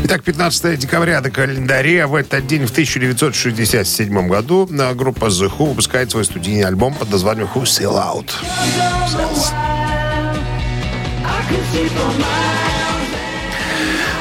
[0.06, 2.06] Итак, 15 декабря на календаре.
[2.06, 7.12] В этот день, в 1967 году, на группа The Who выпускает свой студийный альбом под
[7.12, 8.32] названием Who Sell Out.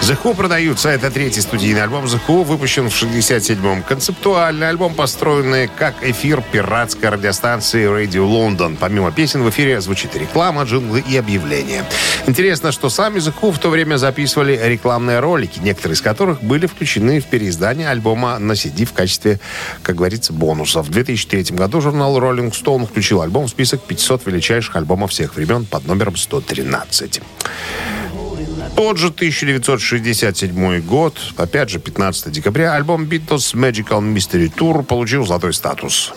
[0.09, 0.89] The Who продаются.
[0.89, 3.83] Это третий студийный альбом The Who, выпущен в 67-м.
[3.83, 8.79] Концептуальный альбом, построенный как эфир пиратской радиостанции Radio London.
[8.81, 11.85] Помимо песен в эфире звучит реклама, джинглы и объявления.
[12.27, 16.65] Интересно, что сами The Who в то время записывали рекламные ролики, некоторые из которых были
[16.65, 19.41] включены в переиздание альбома на CD в качестве,
[19.83, 20.87] как говорится, бонусов.
[20.87, 25.67] В 2003 году журнал Rolling Stone включил альбом в список 500 величайших альбомов всех времен
[25.67, 27.21] под номером 113.
[28.77, 35.53] Тот же 1967 год, опять же 15 декабря, альбом Beatles Magical Mystery Tour получил золотой
[35.53, 36.15] статус.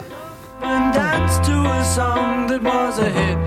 [3.01, 3.40] And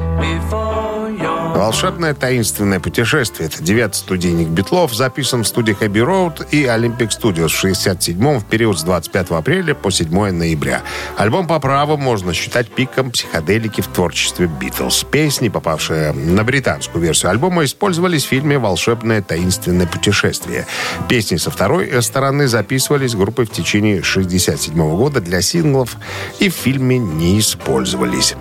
[1.55, 3.49] Волшебное таинственное путешествие.
[3.49, 8.45] Это девятый студийник Битлов, записан в студиях Abbey Road и Olympic Studios в 67-м в
[8.45, 10.83] период с 25 апреля по 7 ноября.
[11.17, 15.05] Альбом по праву можно считать пиком психоделики в творчестве Битлз.
[15.05, 20.67] Песни, попавшие на британскую версию альбома, использовались в фильме «Волшебное таинственное путешествие».
[21.09, 25.97] Песни со второй стороны записывались группой в течение 67 года для синглов
[26.41, 28.35] и в фильме не использовались.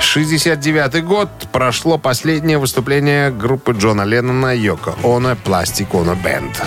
[0.00, 6.62] 69 год прошло последнее выступление группы Джона Леннона Йоко Оно Пластик Оно Бенд.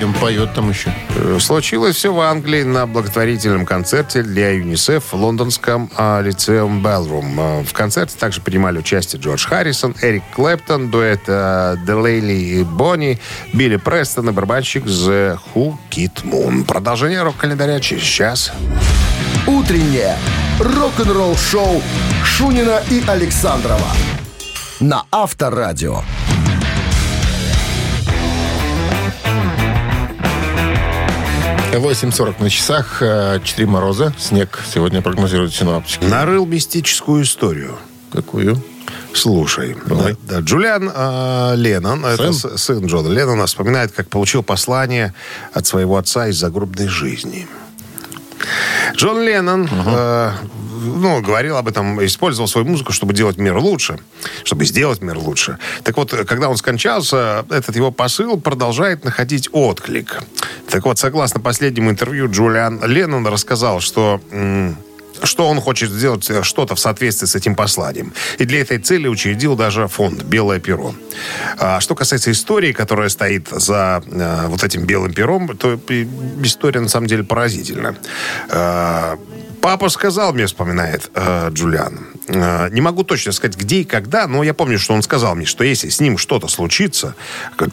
[0.00, 0.92] Видимо, поет там еще.
[1.16, 7.36] Э, Случилось все в Англии на благотворительном концерте для ЮНИСЕФ в лондонском а, лицеум Белрум.
[7.38, 13.18] А, В концерте также принимали участие Джордж Харрисон, Эрик Клэптон, дуэт а, Делейли и Бонни,
[13.52, 16.64] Билли Престон и барабанщик The Who Kid Moon.
[16.64, 18.52] Продолжение рок-календаря через час.
[19.46, 20.16] Утреннее
[20.60, 21.82] рок-н-ролл-шоу
[22.24, 23.88] Шунина и Александрова
[24.80, 26.02] на Авторадио.
[31.72, 36.04] 8.40 на часах, 4 мороза, снег сегодня прогнозируют синоптики.
[36.04, 37.78] Нарыл мистическую историю.
[38.12, 38.62] Какую?
[39.12, 40.16] Слушай, Давай.
[40.22, 42.50] да, да, Джулиан э, Леннон, это Сын?
[42.56, 45.14] с- сын Джона Леннона, вспоминает, как получил послание
[45.52, 47.46] от своего отца из загробной жизни.
[48.94, 50.32] Джон Леннон, э,
[50.80, 53.98] ну, говорил об этом, использовал свою музыку, чтобы делать мир лучше,
[54.44, 55.58] чтобы сделать мир лучше.
[55.84, 60.22] Так вот, когда он скончался, этот его посыл продолжает находить отклик.
[60.70, 64.20] Так вот, согласно последнему интервью, Джулиан Леннон рассказал, что...
[65.22, 68.14] что он хочет сделать э, что-то в соответствии с этим посланием.
[68.38, 70.94] И для этой цели учредил даже фонд «Белое перо».
[71.58, 75.78] А что касается истории, которая стоит за э, вот этим белым пером, то
[76.42, 77.96] история на самом деле поразительна.
[79.60, 84.42] Папа сказал мне, вспоминает э, Джулиан, э, не могу точно сказать, где и когда, но
[84.42, 87.14] я помню, что он сказал мне, что если с ним что-то случится,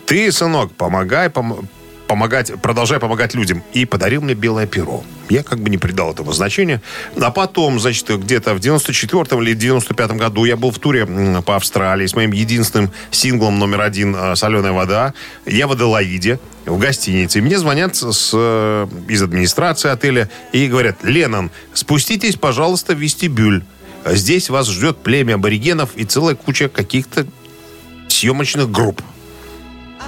[0.05, 1.65] ты, сынок, помогай, пом-
[2.07, 3.63] помогать, продолжай помогать людям.
[3.73, 5.03] И подарил мне белое перо.
[5.29, 6.81] Я как бы не придал этому значения.
[7.19, 11.05] А потом, значит, где-то в 94-м или 95-м году я был в туре
[11.45, 15.13] по Австралии с моим единственным синглом номер один э, «Соленая вода».
[15.45, 17.39] Я в Аделаиде, в гостинице.
[17.39, 23.63] И мне звонят с, э, из администрации отеля и говорят, Леннон, спуститесь, пожалуйста, в вестибюль.
[24.05, 27.27] Здесь вас ждет племя аборигенов и целая куча каких-то
[28.07, 29.01] съемочных групп.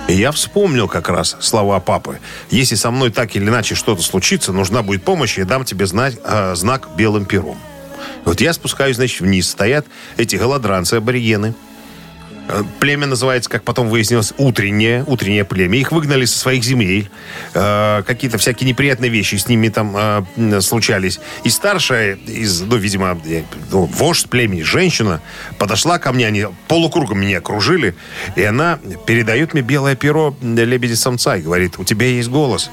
[0.08, 2.20] И я вспомнил как раз слова папы.
[2.50, 6.18] Если со мной так или иначе что-то случится, нужна будет помощь, я дам тебе знать,
[6.24, 7.58] э, знак белым пером.
[8.26, 9.50] Вот я спускаюсь, значит, вниз.
[9.50, 9.86] Стоят
[10.18, 11.54] эти голодранцы, аборигены.
[12.50, 15.78] Э, Племя называется, как потом выяснилось, утреннее, утреннее племя.
[15.78, 17.10] Их выгнали со своих земель.
[17.54, 21.20] Э, какие-то всякие неприятные вещи с ними там э, случались.
[21.44, 23.20] И старшая из, ну, видимо,
[23.72, 25.22] ну, вождь племени, женщина,
[25.58, 27.96] подошла ко мне, они полукругом меня окружили,
[28.36, 32.72] и она передает мне белое перо лебеди-самца и говорит, у тебя есть голос.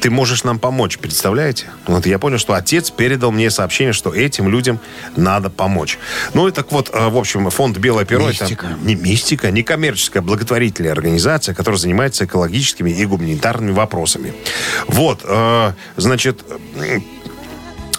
[0.00, 1.66] Ты можешь нам помочь, представляете?
[1.86, 4.78] Вот я понял, что отец передал мне сообщение, что этим людям
[5.16, 5.98] надо помочь.
[6.34, 8.66] Ну и так вот, э, в общем, фонд «Белое перо» Мистика.
[8.66, 14.34] это не мистика, не коммерческая благотворительная организация, которая занимается экологическими и гуманитарными вопросами.
[14.86, 16.44] Вот, э, значит,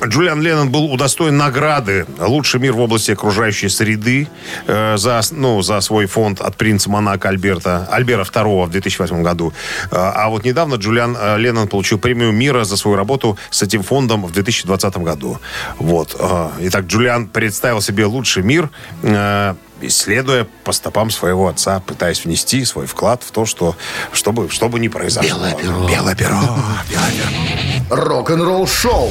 [0.05, 4.27] Джулиан Леннон был удостоен награды «Лучший мир в области окружающей среды»
[4.65, 9.53] э, за, ну, за свой фонд от принца Монако Альберта, Альбера II в 2008 году.
[9.91, 13.83] Э, а вот недавно Джулиан э, Леннон получил премию мира за свою работу с этим
[13.83, 15.39] фондом в 2020 году.
[15.77, 16.15] Вот.
[16.59, 18.69] Итак, Джулиан представил себе лучший мир,
[19.03, 23.75] э, исследуя по стопам своего отца, пытаясь внести свой вклад в то, что,
[24.13, 25.37] чтобы, чтобы не произошло.
[25.37, 25.87] Белое перо.
[25.87, 26.39] Белое перо.
[26.89, 27.13] Белое
[27.89, 27.95] перо.
[27.95, 29.09] Рок-н-ролл-шоу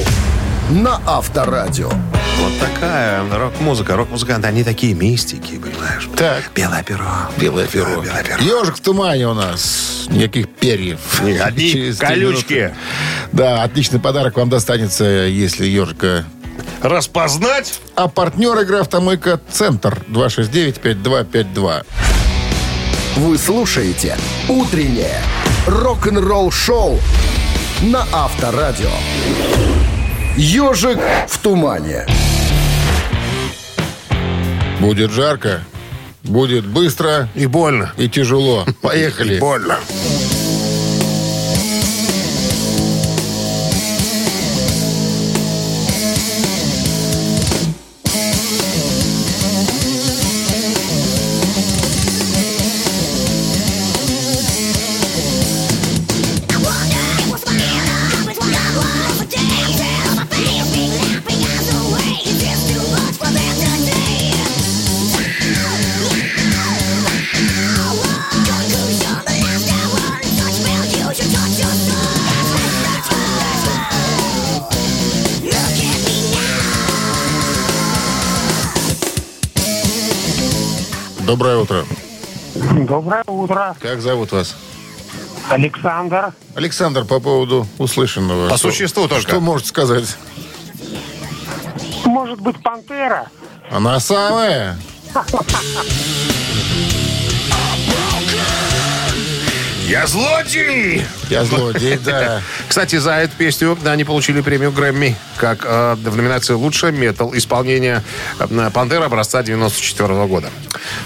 [0.70, 1.88] на Авторадио.
[1.88, 3.96] Вот такая рок-музыка.
[3.96, 6.08] Рок-музыканты, они такие мистики, понимаешь?
[6.16, 6.50] Так.
[6.54, 7.04] Белое перо.
[7.36, 8.02] Белое перо.
[8.02, 8.42] Белое перо.
[8.42, 10.06] Ежик в тумане у нас.
[10.08, 11.00] Никаких перьев.
[11.22, 12.54] Не, одни колючки.
[12.54, 12.74] минуты.
[13.32, 16.24] Да, отличный подарок вам достанется, если ежика
[16.82, 17.80] Распознать?
[17.94, 21.84] А партнер игры «Автомойка Центр» 269-5252.
[23.16, 24.16] Вы слушаете
[24.48, 25.20] «Утреннее
[25.66, 27.00] рок-н-ролл-шоу»
[27.82, 28.90] на Авторадио.
[30.38, 32.06] «Ежик в тумане».
[34.78, 35.64] Будет жарко,
[36.22, 37.92] будет быстро И больно.
[37.96, 38.64] и тяжело.
[38.80, 39.34] Поехали.
[39.34, 39.78] И больно.
[82.98, 84.56] Доброе утро, Как зовут вас?
[85.48, 86.32] Александр.
[86.56, 88.48] Александр, по поводу услышанного.
[88.48, 89.22] По Что- существу только.
[89.22, 90.16] Что можете сказать?
[92.04, 93.28] Может быть, пантера?
[93.70, 94.76] Она самая.
[99.88, 101.02] Я злодей!
[101.30, 102.42] Я злодей, да.
[102.68, 108.02] Кстати, за эту песню они получили премию Грэмми как э, в номинации «Лучшее метал» исполнение
[108.38, 110.50] э, «Пантера» образца 94 года.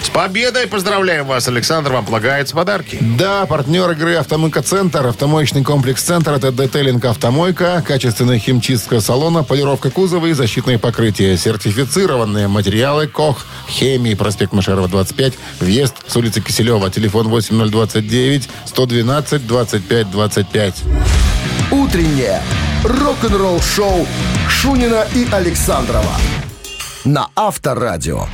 [0.02, 0.66] С победой!
[0.66, 1.92] Поздравляем вас, Александр.
[1.92, 2.98] Вам полагаются подарки.
[3.00, 5.06] Да, партнер игры «Автомойка Центр».
[5.06, 11.36] Автомоечный комплекс «Центр»— это детейлинг «Автомойка», качественная химчистка салона, полировка кузова и защитные покрытия.
[11.36, 16.90] Сертифицированные материалы «Кох», «Хемии», проспект Машерова, 25, въезд с улицы Киселева.
[16.90, 20.74] Телефон 8029 112 25 25.
[21.70, 22.40] Утреннее
[22.85, 24.06] рок-н-ролл-шоу
[24.48, 26.16] Шунина и Александрова
[27.04, 28.24] на Авторадио.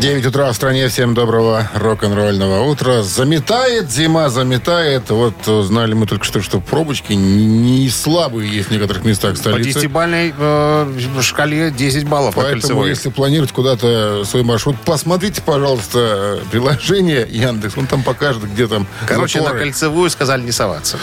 [0.00, 0.88] 9 утра в стране.
[0.88, 3.02] Всем доброго рок-н-ролльного утра.
[3.02, 5.10] Заметает, зима заметает.
[5.10, 9.68] Вот знали мы только что, что пробочки не слабые есть в некоторых местах По столицы.
[9.70, 17.26] десятибалльной э, шкале 10 баллов по Поэтому, если планируете куда-то свой маршрут, посмотрите, пожалуйста, приложение
[17.28, 17.76] Яндекс.
[17.76, 19.64] Он там покажет, где там Короче, на заторы.
[19.64, 20.98] кольцевую сказали не соваться.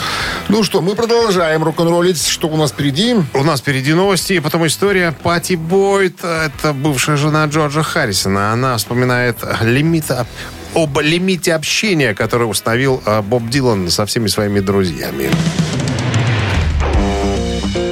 [0.49, 2.25] Ну что, мы продолжаем рок-н-роллить.
[2.25, 3.15] Что у нас впереди?
[3.34, 5.13] У нас впереди новости, и потом история.
[5.23, 8.52] Пати Бойт, это бывшая жена Джорджа Харрисона.
[8.52, 10.26] Она вспоминает лимита
[10.76, 15.30] об лимите общения, который установил э, Боб Дилан со всеми своими друзьями.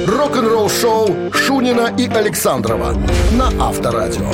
[0.06, 2.96] Рок-н-ролл-шоу Шунина и Александрова
[3.32, 4.30] на Авторадио.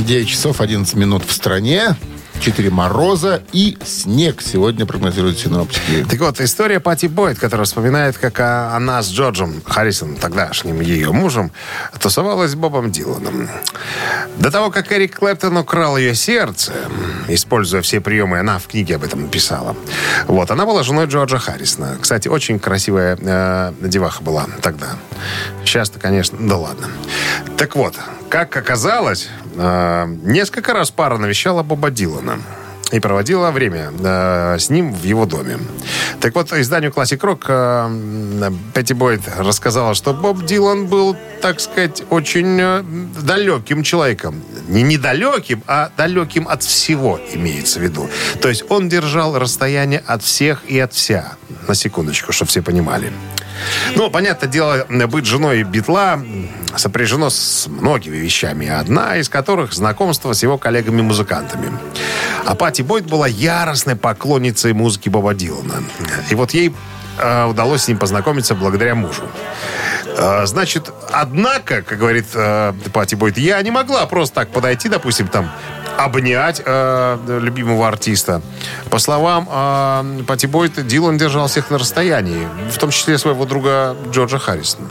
[0.00, 1.96] 9 часов 11 минут в стране.
[2.44, 6.04] 4 мороза и снег сегодня прогнозируют синоптики.
[6.10, 11.10] Так вот, история Пати Бойт, которая вспоминает, как а, она с Джорджем Харрисоном, тогдашним ее
[11.10, 11.52] мужем,
[11.98, 13.48] тусовалась с Бобом Диланом.
[14.36, 16.74] До того, как Эрик Клэптон украл ее сердце,
[17.28, 19.74] используя все приемы, она в книге об этом написала.
[20.26, 21.96] Вот, она была женой Джорджа Харрисона.
[21.98, 24.96] Кстати, очень красивая э, деваха была тогда.
[25.64, 26.88] Сейчас-то, конечно, да ладно.
[27.56, 27.94] Так вот,
[28.28, 32.38] как оказалось, э, несколько раз пара навещала Боба Дилана
[32.94, 35.58] и проводила время э, с ним в его доме.
[36.20, 42.02] Так вот, изданию Classic Rock э, Петти Бойд рассказала, что Боб Дилан был, так сказать,
[42.10, 42.82] очень э,
[43.22, 44.42] далеким человеком.
[44.68, 48.08] Не недалеким, а далеким от всего, имеется в виду.
[48.40, 51.36] То есть он держал расстояние от всех и от вся.
[51.66, 53.12] На секундочку, чтобы все понимали.
[53.96, 56.20] Ну, понятное дело, быть женой Битла
[56.76, 61.70] сопряжено с многими вещами, одна из которых знакомство с его коллегами-музыкантами.
[62.44, 65.84] А Пати Бойт была яростной поклонницей музыки Боба Дилана.
[66.30, 66.74] И вот ей
[67.18, 69.22] э, удалось с ним познакомиться благодаря мужу.
[70.16, 75.28] Э, значит, однако, как говорит э, Пати Бойт, я не могла просто так подойти, допустим,
[75.28, 75.50] там,
[75.98, 78.42] обнять э, любимого артиста.
[78.90, 83.96] По словам э, Пати Бойт, Дилан держал всех на расстоянии, в том числе своего друга
[84.10, 84.88] Джорджа Харрисона.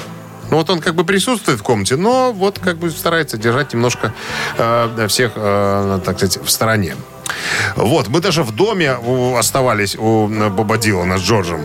[0.49, 4.13] Ну вот он как бы присутствует в комнате, но вот как бы старается держать немножко
[4.57, 6.95] э, всех, э, так сказать, в стороне.
[7.75, 8.91] Вот, мы даже в доме
[9.37, 11.61] оставались у э, Боба Дилана с Джорджем.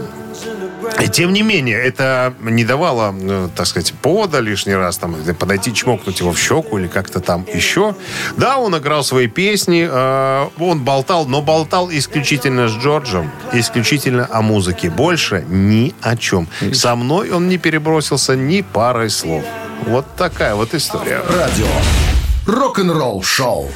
[1.01, 5.73] И тем не менее, это не давало, э, так сказать, повода лишний раз там подойти,
[5.73, 7.95] чмокнуть его в щеку или как-то там еще.
[8.37, 14.43] Да, он играл свои песни, э, он болтал, но болтал исключительно с Джорджем, исключительно о
[14.43, 14.91] музыке.
[14.91, 16.49] Больше ни о чем.
[16.73, 19.45] Со мной он не перебросился ни парой слов.
[19.87, 21.23] Вот такая вот история.
[21.29, 21.67] Радио.
[22.47, 23.71] Рок-н-ролл-шоу.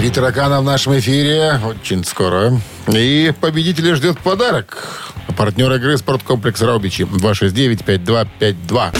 [0.00, 2.58] Три таракана в нашем эфире очень скоро.
[2.88, 5.12] И победителя ждет подарок.
[5.36, 7.02] Партнер игры «Спорткомплекс Раубичи».
[7.02, 8.96] 269-5252.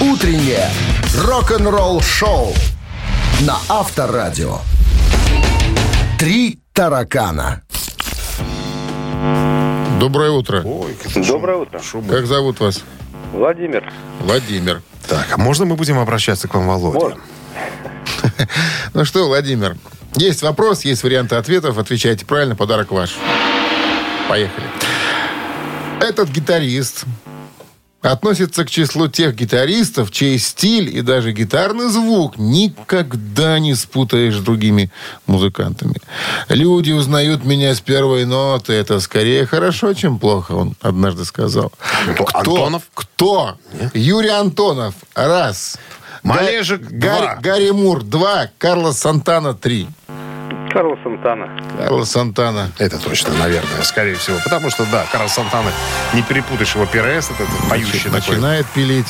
[0.00, 0.68] Утреннее
[1.16, 2.52] рок-н-ролл-шоу
[3.42, 4.58] на Авторадио.
[6.18, 7.62] Три таракана.
[10.00, 10.64] Доброе утро.
[11.14, 11.80] Доброе утро.
[12.08, 12.82] Как зовут вас?
[13.32, 13.92] Владимир.
[14.18, 14.82] Владимир.
[15.08, 16.98] Так, а можно мы будем обращаться к вам, Володя?
[16.98, 17.20] Можно.
[18.94, 19.76] Ну что, Владимир,
[20.16, 21.78] есть вопрос, есть варианты ответов.
[21.78, 23.14] Отвечайте правильно, подарок ваш.
[24.28, 24.66] Поехали.
[26.00, 27.04] Этот гитарист
[28.02, 34.40] относится к числу тех гитаристов, чей стиль и даже гитарный звук никогда не спутаешь с
[34.40, 34.90] другими
[35.26, 35.96] музыкантами.
[36.48, 38.72] Люди узнают меня с первой ноты.
[38.72, 41.72] Это скорее хорошо, чем плохо, он однажды сказал.
[42.16, 42.38] Кто?
[42.38, 42.82] Антонов?
[42.94, 43.58] Кто?
[43.92, 44.94] Юрий Антонов.
[45.14, 45.76] Раз.
[46.22, 47.38] Малежик, Гарри, два.
[47.40, 48.02] Гарри Мур.
[48.02, 48.48] Два.
[48.58, 49.54] Карлос Сантана.
[49.54, 49.88] Три.
[50.72, 51.48] Карл Сантана.
[51.76, 52.70] Карла Сантана.
[52.78, 54.38] Это точно, наверное, скорее всего.
[54.44, 55.70] Потому что, да, Карл Сантана,
[56.14, 58.36] не перепутаешь его ПРС, это поющий такой.
[58.36, 59.08] Начинает пилить.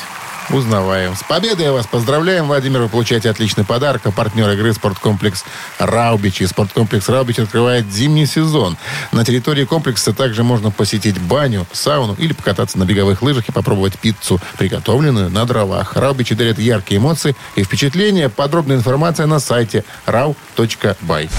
[0.53, 1.15] Узнаваем.
[1.15, 2.81] С победой я вас поздравляем, Владимир.
[2.83, 4.03] Вы получаете отличный подарок.
[4.05, 5.45] А партнер игры «Спорткомплекс
[5.79, 6.45] Раубичи».
[6.45, 8.77] «Спорткомплекс Раубич» открывает зимний сезон.
[9.13, 13.97] На территории комплекса также можно посетить баню, сауну или покататься на беговых лыжах и попробовать
[13.99, 15.97] пиццу, приготовленную на дровах.
[15.97, 18.29] Раубичи дарят яркие эмоции и впечатления.
[18.29, 21.31] Подробная информация на сайте rau.by.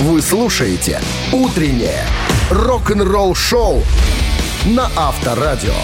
[0.00, 1.00] Вы слушаете
[1.32, 2.06] «Утреннее
[2.50, 3.82] рок-н-ролл-шоу»
[4.64, 5.74] на Авторадио.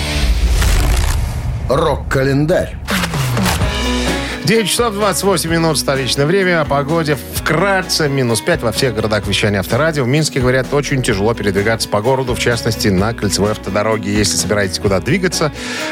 [1.68, 2.76] Рок-календарь.
[4.46, 6.60] 9 часов 28 минут столичное время.
[6.60, 8.08] О погоде вкратце.
[8.08, 10.04] Минус 5 во всех городах вещания авторадио.
[10.04, 14.14] В Минске, говорят, очень тяжело передвигаться по городу, в частности, на кольцевой автодороге.
[14.14, 15.50] Если собираетесь куда двигаться,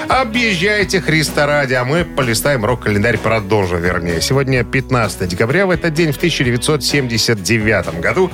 [0.08, 1.74] объезжайте Христа ради.
[1.74, 4.20] А мы полистаем рок-календарь, продолжим, вернее.
[4.20, 5.66] Сегодня 15 декабря.
[5.66, 8.30] В этот день, в 1979 году,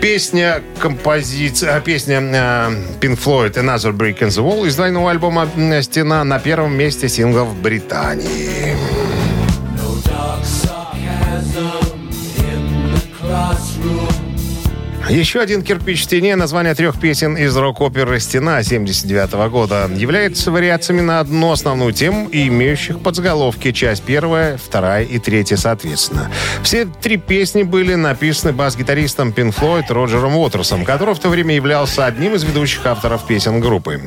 [0.00, 5.48] песня, композиция, песня э, Pink Floyd «Another Brick in the Wall» из двойного альбома
[5.82, 9.07] «Стена» на первом месте синглов Британии.
[15.08, 21.00] Еще один кирпич в стене, название трех песен из рок-оперы «Стена» 79 года, является вариациями
[21.00, 26.30] на одну основную тему имеющих подзаголовки часть первая, вторая и третья соответственно.
[26.62, 32.04] Все три песни были написаны бас-гитаристом Pink Floyd Роджером Уотерсом, который в то время являлся
[32.04, 34.02] одним из ведущих авторов песен группы.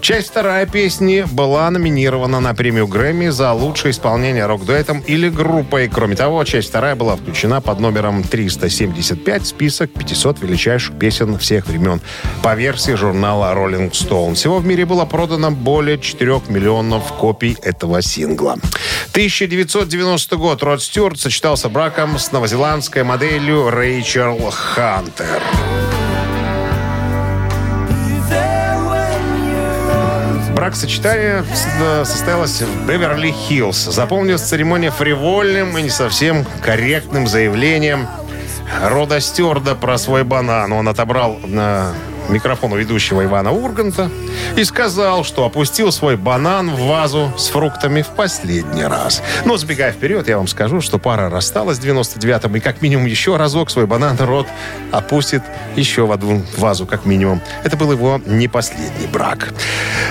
[0.00, 5.88] Часть вторая песни была номинирована на премию Грэмми за лучшее исполнение рок-дуэтом или группой.
[5.88, 11.66] Кроме того, часть вторая была включена под номером 375 в список 500 величайших песен всех
[11.66, 12.00] времен
[12.42, 14.34] по версии журнала Rolling Stone.
[14.34, 18.56] Всего в мире было продано более 4 миллионов копий этого сингла.
[19.12, 20.62] 1990 год.
[20.62, 25.40] Род Стюарт сочетался браком с новозеландской моделью Рэйчел Хантер.
[30.54, 33.90] Брак-сочетание с- состоялось в Беверли-Хиллз.
[33.90, 38.06] Запомнилась церемония фривольным и не совсем корректным заявлением
[38.80, 40.72] Рода Стюарда про свой банан.
[40.72, 41.94] Он отобрал на
[42.28, 44.10] микрофон у ведущего Ивана Урганта
[44.56, 49.22] и сказал, что опустил свой банан в вазу с фруктами в последний раз.
[49.44, 53.36] Но, сбегая вперед, я вам скажу, что пара рассталась в 99-м, и как минимум еще
[53.36, 54.46] разок свой банан Род
[54.90, 55.42] опустит
[55.76, 57.40] еще в одну вазу, как минимум.
[57.64, 59.52] Это был его не последний брак.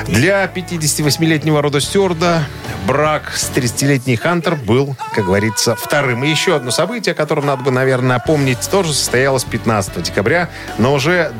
[0.07, 2.43] Для 58-летнего Рода Стюарда
[2.85, 6.23] брак с 30-летней Хантер был, как говорится, вторым.
[6.23, 10.93] И еще одно событие, о котором надо бы, наверное, напомнить, тоже состоялось 15 декабря, но
[10.93, 11.31] уже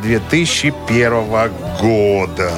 [0.62, 2.52] 2001 года.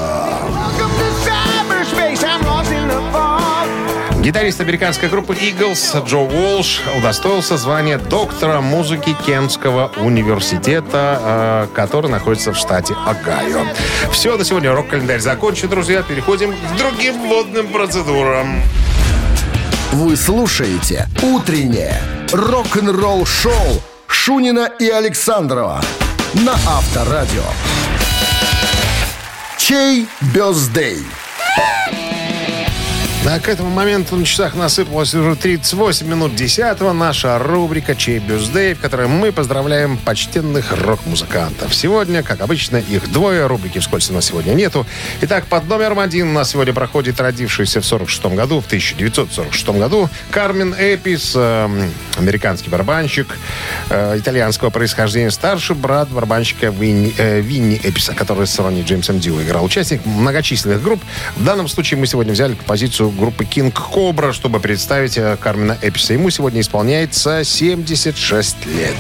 [4.20, 12.54] Гитарист американской группы Eagles Джо Уолш удостоился звания доктора музыки Кентского университета, э, который находится
[12.54, 13.66] в штате Огайо.
[14.12, 16.04] Все, на сегодня рок-календарь закончен, друзья.
[16.04, 18.62] Переходим к другим водным процедурам.
[19.92, 22.02] Вы слушаете «Утреннее
[22.32, 25.82] рок-н-ролл-шоу» Шунина и Александрова
[26.34, 27.44] на Авторадио.
[29.74, 31.04] Чей бездей?
[33.26, 38.74] А к этому моменту на часах насыпалось уже 38 минут 10 наша рубрика «Чей бюздей»,
[38.74, 41.74] в которой мы поздравляем почтенных рок-музыкантов.
[41.74, 43.48] Сегодня, как обычно, их двое.
[43.48, 44.86] Рубрики «Вскользь» у нас сегодня нету.
[45.22, 50.10] Итак, под номером один у нас сегодня проходит родившийся в 46 году, в 1946 году,
[50.30, 53.40] Кармен Эпис, эм, американский барабанщик
[53.90, 59.42] э, итальянского происхождения, старший брат барабанщика Винни, э, Винни Эписа, который с Ронни Джеймсом Дио
[59.42, 59.64] играл.
[59.64, 61.02] Участник многочисленных групп.
[61.38, 66.14] В данном случае мы сегодня взяли композицию группы King Cobra, чтобы представить э, Кармена Эписа.
[66.14, 68.96] Ему сегодня исполняется 76 лет.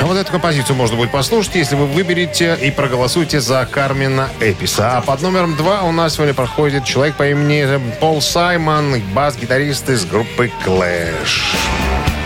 [0.00, 4.96] А вот эту композицию можно будет послушать, если вы выберете и проголосуете за Кармина Эписа.
[4.96, 10.06] А под номером два у нас сегодня проходит человек по имени Пол Саймон, бас-гитарист из
[10.06, 11.54] группы Clash.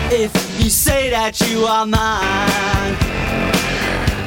[0.09, 3.24] If you say that you are mine.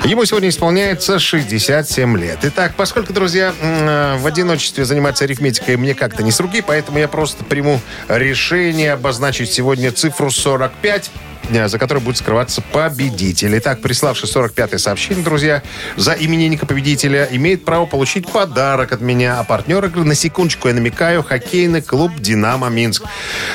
[0.08, 2.38] Ему сегодня исполняется 67 лет.
[2.40, 7.08] Итак, поскольку, друзья, э, в одиночестве заниматься арифметикой мне как-то не с руки, поэтому я
[7.08, 7.78] просто приму
[8.08, 13.56] решение обозначить сегодня цифру 45 э, за которой будет скрываться победитель.
[13.58, 15.62] Итак, приславший 45-е сообщение, друзья,
[15.96, 19.40] за именинника победителя имеет право получить подарок от меня.
[19.40, 23.04] А партнер игры, на секундочку я намекаю, хоккейный клуб «Динамо Минск».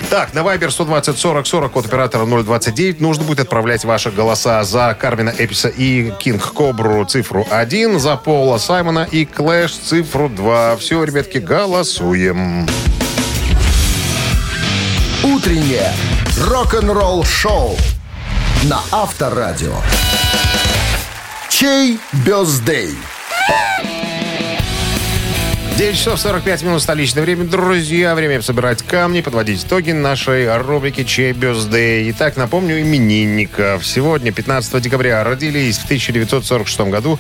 [0.09, 4.97] Так, на Viber 120 40 40 от оператора 029 нужно будет отправлять ваши голоса за
[4.99, 10.77] Кармина Эписа и Кинг Кобру цифру 1, за Пола Саймона и Клэш цифру 2.
[10.77, 12.67] Все, ребятки, голосуем.
[15.23, 15.93] Утреннее
[16.37, 17.77] рок-н-ролл-шоу
[18.63, 19.75] на Авторадио.
[21.49, 22.97] Чей birthday?
[25.75, 27.45] 9 часов 45 минут столичное время.
[27.45, 32.11] Друзья, время собирать камни, подводить итоги нашей рубрики «Чей бёздэй».
[32.11, 33.83] Итак, напомню именинников.
[33.83, 37.17] Сегодня, 15 декабря, родились в 1946 году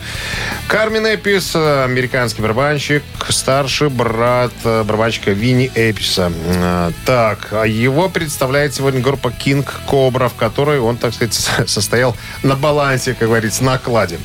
[0.67, 6.31] Кармен Эпис, американский барабанщик, старший брат э, барабанщика Винни Эписа.
[6.45, 11.33] Э, Так, а его представляет сегодня группа King Cobra, в которой он, так сказать,
[11.67, 14.19] состоял на балансе, как говорится, на окладе.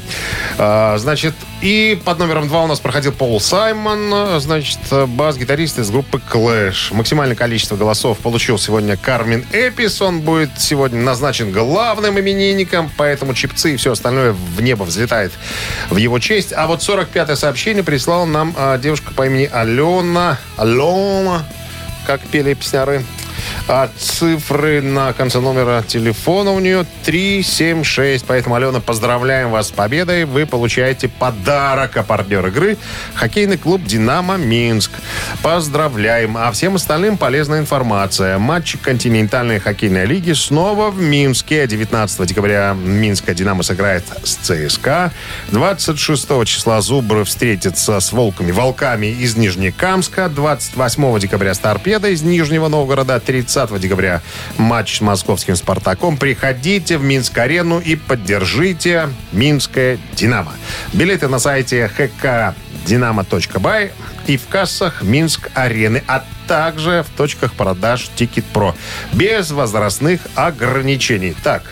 [0.59, 6.21] А, Значит, и под номером два у нас проходил Пол Саймон, значит, бас-гитарист из группы
[6.33, 6.95] Clash.
[6.95, 10.01] Максимальное количество голосов получил сегодня Кармен Эпис.
[10.01, 15.33] Он будет сегодня назначен главным именинником, поэтому чипцы и все остальное в небо взлетает
[15.91, 16.53] в его честь.
[16.53, 20.39] А вот 45-е сообщение прислала нам а, девушка по имени Алена.
[20.57, 21.45] Алена,
[22.07, 23.05] как пели песняры.
[23.67, 28.25] А цифры на конце номера телефона у нее 376.
[28.27, 30.25] Поэтому, Алена, поздравляем вас с победой.
[30.25, 32.77] Вы получаете подарок, а партнер игры–
[33.15, 34.91] хоккейный клуб «Динамо Минск».
[35.43, 36.37] Поздравляем.
[36.37, 38.39] А всем остальным полезная информация.
[38.39, 41.67] Матчи континентальной хоккейной лиги снова в Минске.
[41.67, 45.13] 19 декабря Минская «Динамо» сыграет с ЦСКА.
[45.51, 50.29] 26 числа Зубры встретятся с «Волками» «Волками» из Нижнекамска.
[50.29, 51.59] 28 декабря с
[52.09, 53.21] из Нижнего Новгорода.
[53.29, 54.23] 30 декабря
[54.57, 56.17] матч с московским «Спартаком».
[56.17, 60.55] Приходите в Минск-арену и поддержите Минское «Динамо».
[60.95, 61.91] Билеты на сайте
[62.87, 63.93] динамо.бай
[64.27, 68.75] и в кассах Минск-арены, а также в точках продаж Ticketpro.
[69.13, 71.37] Без возрастных ограничений.
[71.45, 71.63] Так,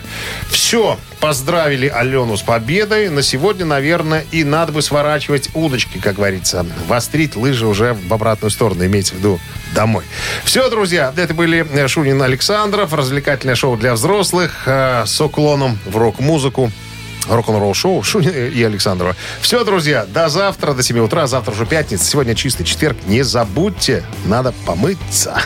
[0.49, 0.97] все.
[1.19, 3.09] Поздравили Алену с победой.
[3.09, 6.63] На сегодня, наверное, и надо бы сворачивать удочки, как говорится.
[6.87, 9.39] Вострить лыжи уже в обратную сторону, имейте в виду
[9.73, 10.05] домой.
[10.43, 16.71] Все, друзья, это были Шунин Александров, развлекательное шоу для взрослых э, с уклоном в рок-музыку
[17.29, 19.15] рок-н-ролл шоу Шунин и Александрова.
[19.41, 21.27] Все, друзья, до завтра, до 7 утра.
[21.27, 22.05] Завтра уже пятница.
[22.05, 22.97] Сегодня чистый четверг.
[23.05, 25.39] Не забудьте, надо помыться.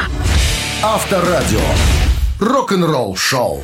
[0.82, 1.60] Авторадио.
[2.38, 3.62] Рок-н-ролл шоу.